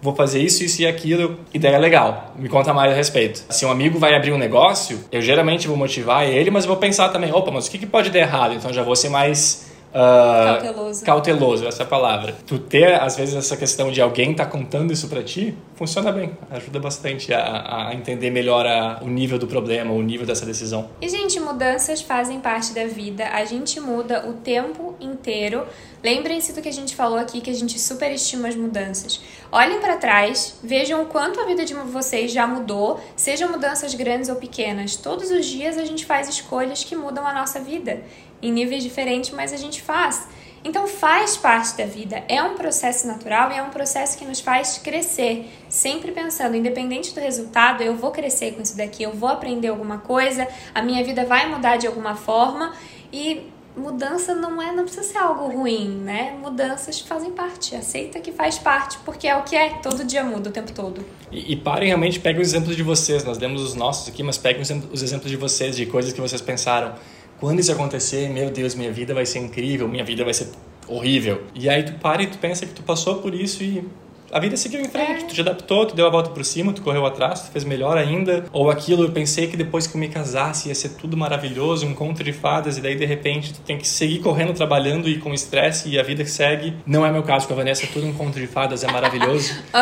vou 0.00 0.14
fazer 0.14 0.40
isso, 0.40 0.62
isso 0.62 0.80
e 0.82 0.86
aquilo, 0.86 1.40
ideia 1.52 1.74
é 1.74 1.78
legal, 1.80 2.32
me 2.38 2.48
conta 2.48 2.72
mais 2.72 2.92
a 2.92 2.94
respeito. 2.94 3.44
Se 3.50 3.66
um 3.66 3.70
amigo 3.72 3.98
vai 3.98 4.14
abrir 4.14 4.30
um 4.30 4.38
negócio, 4.38 5.00
eu 5.10 5.20
geralmente 5.20 5.66
vou 5.66 5.76
motivar 5.76 6.28
ele, 6.28 6.48
mas 6.48 6.64
vou 6.64 6.76
pensar 6.76 7.08
também, 7.08 7.32
opa, 7.32 7.50
mas 7.50 7.66
o 7.66 7.70
que, 7.72 7.78
que 7.78 7.86
pode 7.86 8.10
dar 8.10 8.20
errado? 8.20 8.54
Então 8.54 8.72
já 8.72 8.84
vou 8.84 8.94
ser 8.94 9.08
mais 9.08 9.66
Uh, 9.96 10.60
cauteloso. 10.60 11.04
Cauteloso, 11.06 11.66
essa 11.66 11.82
é 11.82 11.86
a 11.86 11.88
palavra. 11.88 12.36
Tu 12.46 12.58
ter, 12.58 13.00
às 13.00 13.16
vezes, 13.16 13.34
essa 13.34 13.56
questão 13.56 13.90
de 13.90 14.02
alguém 14.02 14.34
tá 14.34 14.44
contando 14.44 14.92
isso 14.92 15.08
para 15.08 15.22
ti, 15.22 15.56
funciona 15.74 16.12
bem. 16.12 16.36
Ajuda 16.50 16.78
bastante 16.78 17.32
a, 17.32 17.88
a 17.88 17.94
entender 17.94 18.28
melhor 18.28 18.66
a, 18.66 19.00
o 19.02 19.08
nível 19.08 19.38
do 19.38 19.46
problema, 19.46 19.94
o 19.94 20.02
nível 20.02 20.26
dessa 20.26 20.44
decisão. 20.44 20.90
E, 21.00 21.08
gente, 21.08 21.40
mudanças 21.40 22.02
fazem 22.02 22.40
parte 22.40 22.74
da 22.74 22.86
vida. 22.86 23.26
A 23.28 23.46
gente 23.46 23.80
muda 23.80 24.28
o 24.28 24.34
tempo 24.34 24.94
inteiro. 25.00 25.64
Lembrem-se 26.04 26.52
do 26.52 26.60
que 26.60 26.68
a 26.68 26.72
gente 26.72 26.94
falou 26.94 27.18
aqui, 27.18 27.40
que 27.40 27.50
a 27.50 27.54
gente 27.54 27.80
superestima 27.80 28.48
as 28.48 28.54
mudanças. 28.54 29.22
Olhem 29.50 29.80
para 29.80 29.96
trás, 29.96 30.60
vejam 30.62 31.02
o 31.02 31.06
quanto 31.06 31.40
a 31.40 31.46
vida 31.46 31.64
de 31.64 31.72
vocês 31.72 32.30
já 32.30 32.46
mudou, 32.46 33.00
sejam 33.16 33.50
mudanças 33.50 33.94
grandes 33.94 34.28
ou 34.28 34.36
pequenas. 34.36 34.94
Todos 34.94 35.30
os 35.30 35.46
dias 35.46 35.78
a 35.78 35.86
gente 35.86 36.04
faz 36.04 36.28
escolhas 36.28 36.84
que 36.84 36.94
mudam 36.94 37.26
a 37.26 37.32
nossa 37.32 37.58
vida 37.58 38.02
em 38.46 38.52
níveis 38.52 38.82
diferentes, 38.82 39.30
mas 39.30 39.52
a 39.52 39.56
gente 39.56 39.82
faz. 39.82 40.28
Então 40.64 40.88
faz 40.88 41.36
parte 41.36 41.76
da 41.76 41.86
vida, 41.86 42.24
é 42.28 42.42
um 42.42 42.54
processo 42.54 43.06
natural 43.06 43.52
e 43.52 43.54
é 43.54 43.62
um 43.62 43.70
processo 43.70 44.18
que 44.18 44.24
nos 44.24 44.40
faz 44.40 44.78
crescer, 44.78 45.48
sempre 45.68 46.10
pensando, 46.10 46.56
independente 46.56 47.14
do 47.14 47.20
resultado, 47.20 47.82
eu 47.82 47.94
vou 47.94 48.10
crescer 48.10 48.52
com 48.52 48.62
isso 48.62 48.76
daqui, 48.76 49.04
eu 49.04 49.12
vou 49.12 49.28
aprender 49.28 49.68
alguma 49.68 49.98
coisa, 49.98 50.48
a 50.74 50.82
minha 50.82 51.04
vida 51.04 51.24
vai 51.24 51.48
mudar 51.48 51.76
de 51.76 51.86
alguma 51.86 52.16
forma. 52.16 52.74
E 53.12 53.42
mudança 53.76 54.34
não 54.34 54.60
é, 54.60 54.72
não 54.72 54.82
precisa 54.82 55.04
ser 55.04 55.18
algo 55.18 55.48
ruim, 55.48 55.88
né? 55.88 56.36
Mudanças 56.42 56.98
fazem 56.98 57.30
parte, 57.30 57.76
aceita 57.76 58.18
que 58.18 58.32
faz 58.32 58.58
parte, 58.58 58.98
porque 59.04 59.28
é 59.28 59.36
o 59.36 59.44
que 59.44 59.54
é, 59.54 59.68
todo 59.74 60.02
dia 60.02 60.24
muda 60.24 60.48
o 60.48 60.52
tempo 60.52 60.72
todo. 60.72 61.04
E, 61.30 61.52
e 61.52 61.56
parem 61.56 61.88
realmente, 61.88 62.18
peguem 62.18 62.42
os 62.42 62.48
exemplos 62.48 62.74
de 62.74 62.82
vocês, 62.82 63.22
nós 63.22 63.38
demos 63.38 63.62
os 63.62 63.74
nossos 63.74 64.08
aqui, 64.08 64.22
mas 64.22 64.36
peguem 64.36 64.62
os 64.62 65.02
exemplos 65.02 65.30
de 65.30 65.36
vocês, 65.36 65.76
de 65.76 65.86
coisas 65.86 66.12
que 66.12 66.20
vocês 66.20 66.40
pensaram 66.40 66.94
quando 67.40 67.60
isso 67.60 67.72
acontecer, 67.72 68.28
meu 68.28 68.50
Deus, 68.50 68.74
minha 68.74 68.92
vida 68.92 69.14
vai 69.14 69.26
ser 69.26 69.40
incrível, 69.40 69.88
minha 69.88 70.04
vida 70.04 70.24
vai 70.24 70.34
ser 70.34 70.48
horrível. 70.88 71.42
E 71.54 71.68
aí 71.68 71.82
tu 71.82 71.92
para 71.94 72.22
e 72.22 72.26
tu 72.26 72.38
pensa 72.38 72.64
que 72.64 72.72
tu 72.72 72.82
passou 72.82 73.16
por 73.16 73.34
isso 73.34 73.62
e 73.62 73.84
a 74.32 74.40
vida 74.40 74.56
seguiu 74.56 74.80
em 74.80 74.88
frente, 74.88 75.24
é. 75.24 75.26
tu 75.26 75.34
te 75.34 75.40
adaptou, 75.40 75.86
tu 75.86 75.94
deu 75.94 76.06
a 76.06 76.10
volta 76.10 76.30
por 76.30 76.44
cima, 76.44 76.72
tu 76.72 76.82
correu 76.82 77.06
atrás, 77.06 77.42
tu 77.42 77.52
fez 77.52 77.64
melhor 77.64 77.96
ainda. 77.96 78.44
Ou 78.52 78.70
aquilo, 78.70 79.04
eu 79.04 79.12
pensei 79.12 79.46
que 79.46 79.56
depois 79.56 79.86
que 79.86 79.96
eu 79.96 80.00
me 80.00 80.08
casasse 80.08 80.68
ia 80.68 80.74
ser 80.74 80.90
tudo 80.90 81.16
maravilhoso, 81.16 81.86
um 81.86 81.94
conto 81.94 82.24
de 82.24 82.32
fadas, 82.32 82.76
e 82.76 82.80
daí 82.80 82.96
de 82.96 83.04
repente 83.04 83.54
tu 83.54 83.60
tem 83.60 83.78
que 83.78 83.86
seguir 83.86 84.18
correndo, 84.20 84.52
trabalhando 84.52 85.08
e 85.08 85.18
com 85.18 85.32
estresse 85.32 85.88
e 85.88 85.98
a 85.98 86.02
vida 86.02 86.24
que 86.24 86.30
segue. 86.30 86.74
Não 86.86 87.06
é 87.06 87.12
meu 87.12 87.22
caso 87.22 87.46
com 87.46 87.54
a 87.54 87.56
Vanessa, 87.56 87.84
é 87.84 87.88
tudo 87.88 88.06
um 88.06 88.12
conto 88.12 88.38
de 88.38 88.46
fadas, 88.46 88.82
é 88.82 88.90
maravilhoso. 88.90 89.54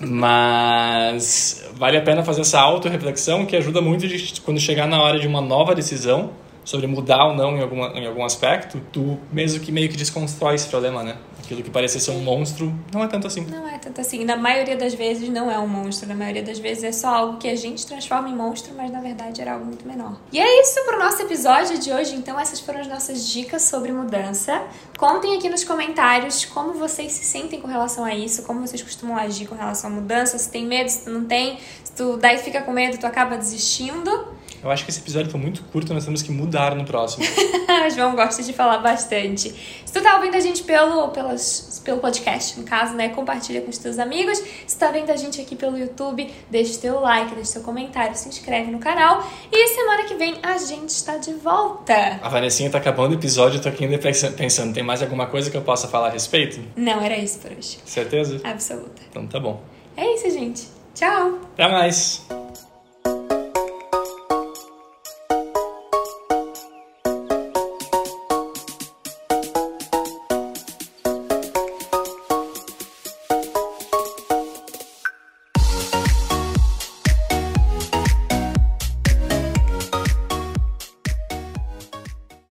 uhum. 0.00 0.08
Mas 0.08 1.64
vale 1.74 1.96
a 1.96 2.02
pena 2.02 2.22
fazer 2.22 2.42
essa 2.42 2.60
auto-reflexão 2.60 3.44
que 3.46 3.56
ajuda 3.56 3.80
muito 3.80 4.06
de, 4.06 4.40
quando 4.42 4.60
chegar 4.60 4.86
na 4.86 5.02
hora 5.02 5.18
de 5.18 5.26
uma 5.26 5.40
nova 5.40 5.74
decisão 5.74 6.30
sobre 6.64 6.86
mudar 6.86 7.24
ou 7.26 7.34
não 7.34 7.56
em, 7.56 7.60
alguma, 7.60 7.88
em 7.88 8.06
algum 8.06 8.24
aspecto, 8.24 8.80
tu 8.92 9.18
mesmo 9.32 9.60
que 9.60 9.72
meio 9.72 9.88
que 9.88 9.96
desconstrói 9.96 10.54
esse 10.54 10.68
problema, 10.68 11.02
né? 11.02 11.16
Aquilo 11.42 11.62
que 11.62 11.70
parecia 11.70 12.00
ser 12.00 12.12
um 12.12 12.20
monstro 12.20 12.72
não 12.92 13.02
é 13.02 13.08
tanto 13.08 13.26
assim. 13.26 13.44
Não 13.46 13.68
é 13.68 13.76
tanto 13.76 14.00
assim. 14.00 14.24
Na 14.24 14.36
maioria 14.36 14.76
das 14.76 14.94
vezes 14.94 15.28
não 15.28 15.50
é 15.50 15.58
um 15.58 15.66
monstro. 15.66 16.08
Na 16.08 16.14
maioria 16.14 16.42
das 16.42 16.58
vezes 16.58 16.84
é 16.84 16.92
só 16.92 17.08
algo 17.08 17.38
que 17.38 17.48
a 17.48 17.56
gente 17.56 17.84
transforma 17.84 18.28
em 18.28 18.34
monstro, 18.34 18.72
mas 18.76 18.90
na 18.92 19.00
verdade 19.00 19.40
era 19.40 19.54
algo 19.54 19.64
muito 19.64 19.86
menor. 19.86 20.16
E 20.32 20.38
é 20.38 20.62
isso 20.62 20.82
pro 20.84 20.98
nosso 20.98 21.20
episódio 21.20 21.78
de 21.78 21.92
hoje. 21.92 22.14
Então, 22.14 22.38
essas 22.38 22.60
foram 22.60 22.80
as 22.80 22.86
nossas 22.86 23.28
dicas 23.28 23.62
sobre 23.62 23.92
mudança. 23.92 24.62
Contem 24.96 25.36
aqui 25.36 25.48
nos 25.48 25.64
comentários 25.64 26.44
como 26.44 26.74
vocês 26.74 27.12
se 27.12 27.24
sentem 27.24 27.60
com 27.60 27.66
relação 27.66 28.04
a 28.04 28.14
isso, 28.14 28.44
como 28.44 28.60
vocês 28.60 28.80
costumam 28.80 29.16
agir 29.16 29.46
com 29.46 29.56
relação 29.56 29.90
à 29.90 29.92
mudança, 29.92 30.38
se 30.38 30.48
tem 30.48 30.64
medo, 30.64 30.88
se 30.88 31.04
tu 31.04 31.10
não 31.10 31.24
tem, 31.24 31.58
se 31.82 31.92
tu 31.92 32.16
daí 32.16 32.38
fica 32.38 32.62
com 32.62 32.72
medo, 32.72 32.98
tu 32.98 33.06
acaba 33.06 33.36
desistindo. 33.36 34.28
Eu 34.62 34.70
acho 34.70 34.84
que 34.84 34.90
esse 34.90 35.00
episódio 35.00 35.30
foi 35.30 35.40
muito 35.40 35.62
curto, 35.64 35.92
nós 35.92 36.04
temos 36.04 36.22
que 36.22 36.30
mudar 36.30 36.74
no 36.74 36.84
próximo. 36.84 37.24
João 37.94 38.14
gosta 38.14 38.42
de 38.42 38.52
falar 38.52 38.78
bastante. 38.78 39.52
Se 39.84 39.92
tu 39.92 40.00
tá 40.00 40.16
ouvindo 40.16 40.36
a 40.36 40.40
gente 40.40 40.62
pelo, 40.62 41.08
pelas, 41.08 41.82
pelo 41.84 41.98
podcast, 41.98 42.58
no 42.58 42.64
caso, 42.64 42.94
né? 42.94 43.08
Compartilha 43.08 43.60
com 43.60 43.70
os 43.70 43.78
teus 43.78 43.98
amigos. 43.98 44.42
Se 44.66 44.78
tá 44.78 44.90
vendo 44.90 45.10
a 45.10 45.16
gente 45.16 45.40
aqui 45.40 45.56
pelo 45.56 45.76
YouTube, 45.76 46.32
deixa 46.50 46.78
o 46.78 46.80
teu 46.80 47.00
like, 47.00 47.34
deixa 47.34 47.50
o 47.50 47.52
teu 47.54 47.62
comentário, 47.62 48.16
se 48.16 48.28
inscreve 48.28 48.70
no 48.70 48.78
canal. 48.78 49.26
E 49.50 49.68
semana 49.68 50.04
que 50.04 50.14
vem 50.14 50.36
a 50.42 50.56
gente 50.58 50.90
está 50.90 51.16
de 51.16 51.32
volta. 51.34 52.20
A 52.22 52.28
Vanessinha 52.28 52.70
tá 52.70 52.78
acabando 52.78 53.12
o 53.12 53.14
episódio, 53.14 53.58
eu 53.58 53.62
tô 53.62 53.68
aqui 53.68 53.84
ainda 53.84 53.98
pensando, 53.98 54.72
tem 54.72 54.82
mais 54.82 55.02
alguma 55.02 55.26
coisa 55.26 55.50
que 55.50 55.56
eu 55.56 55.62
possa 55.62 55.88
falar 55.88 56.08
a 56.08 56.10
respeito? 56.10 56.60
Não, 56.76 57.00
era 57.00 57.16
isso 57.18 57.40
por 57.40 57.50
hoje. 57.50 57.78
Certeza? 57.84 58.40
Absoluta. 58.44 59.02
Então 59.10 59.26
tá 59.26 59.40
bom. 59.40 59.60
É 59.96 60.14
isso, 60.14 60.30
gente. 60.30 60.68
Tchau. 60.94 61.38
Até 61.54 61.68
mais. 61.68 62.24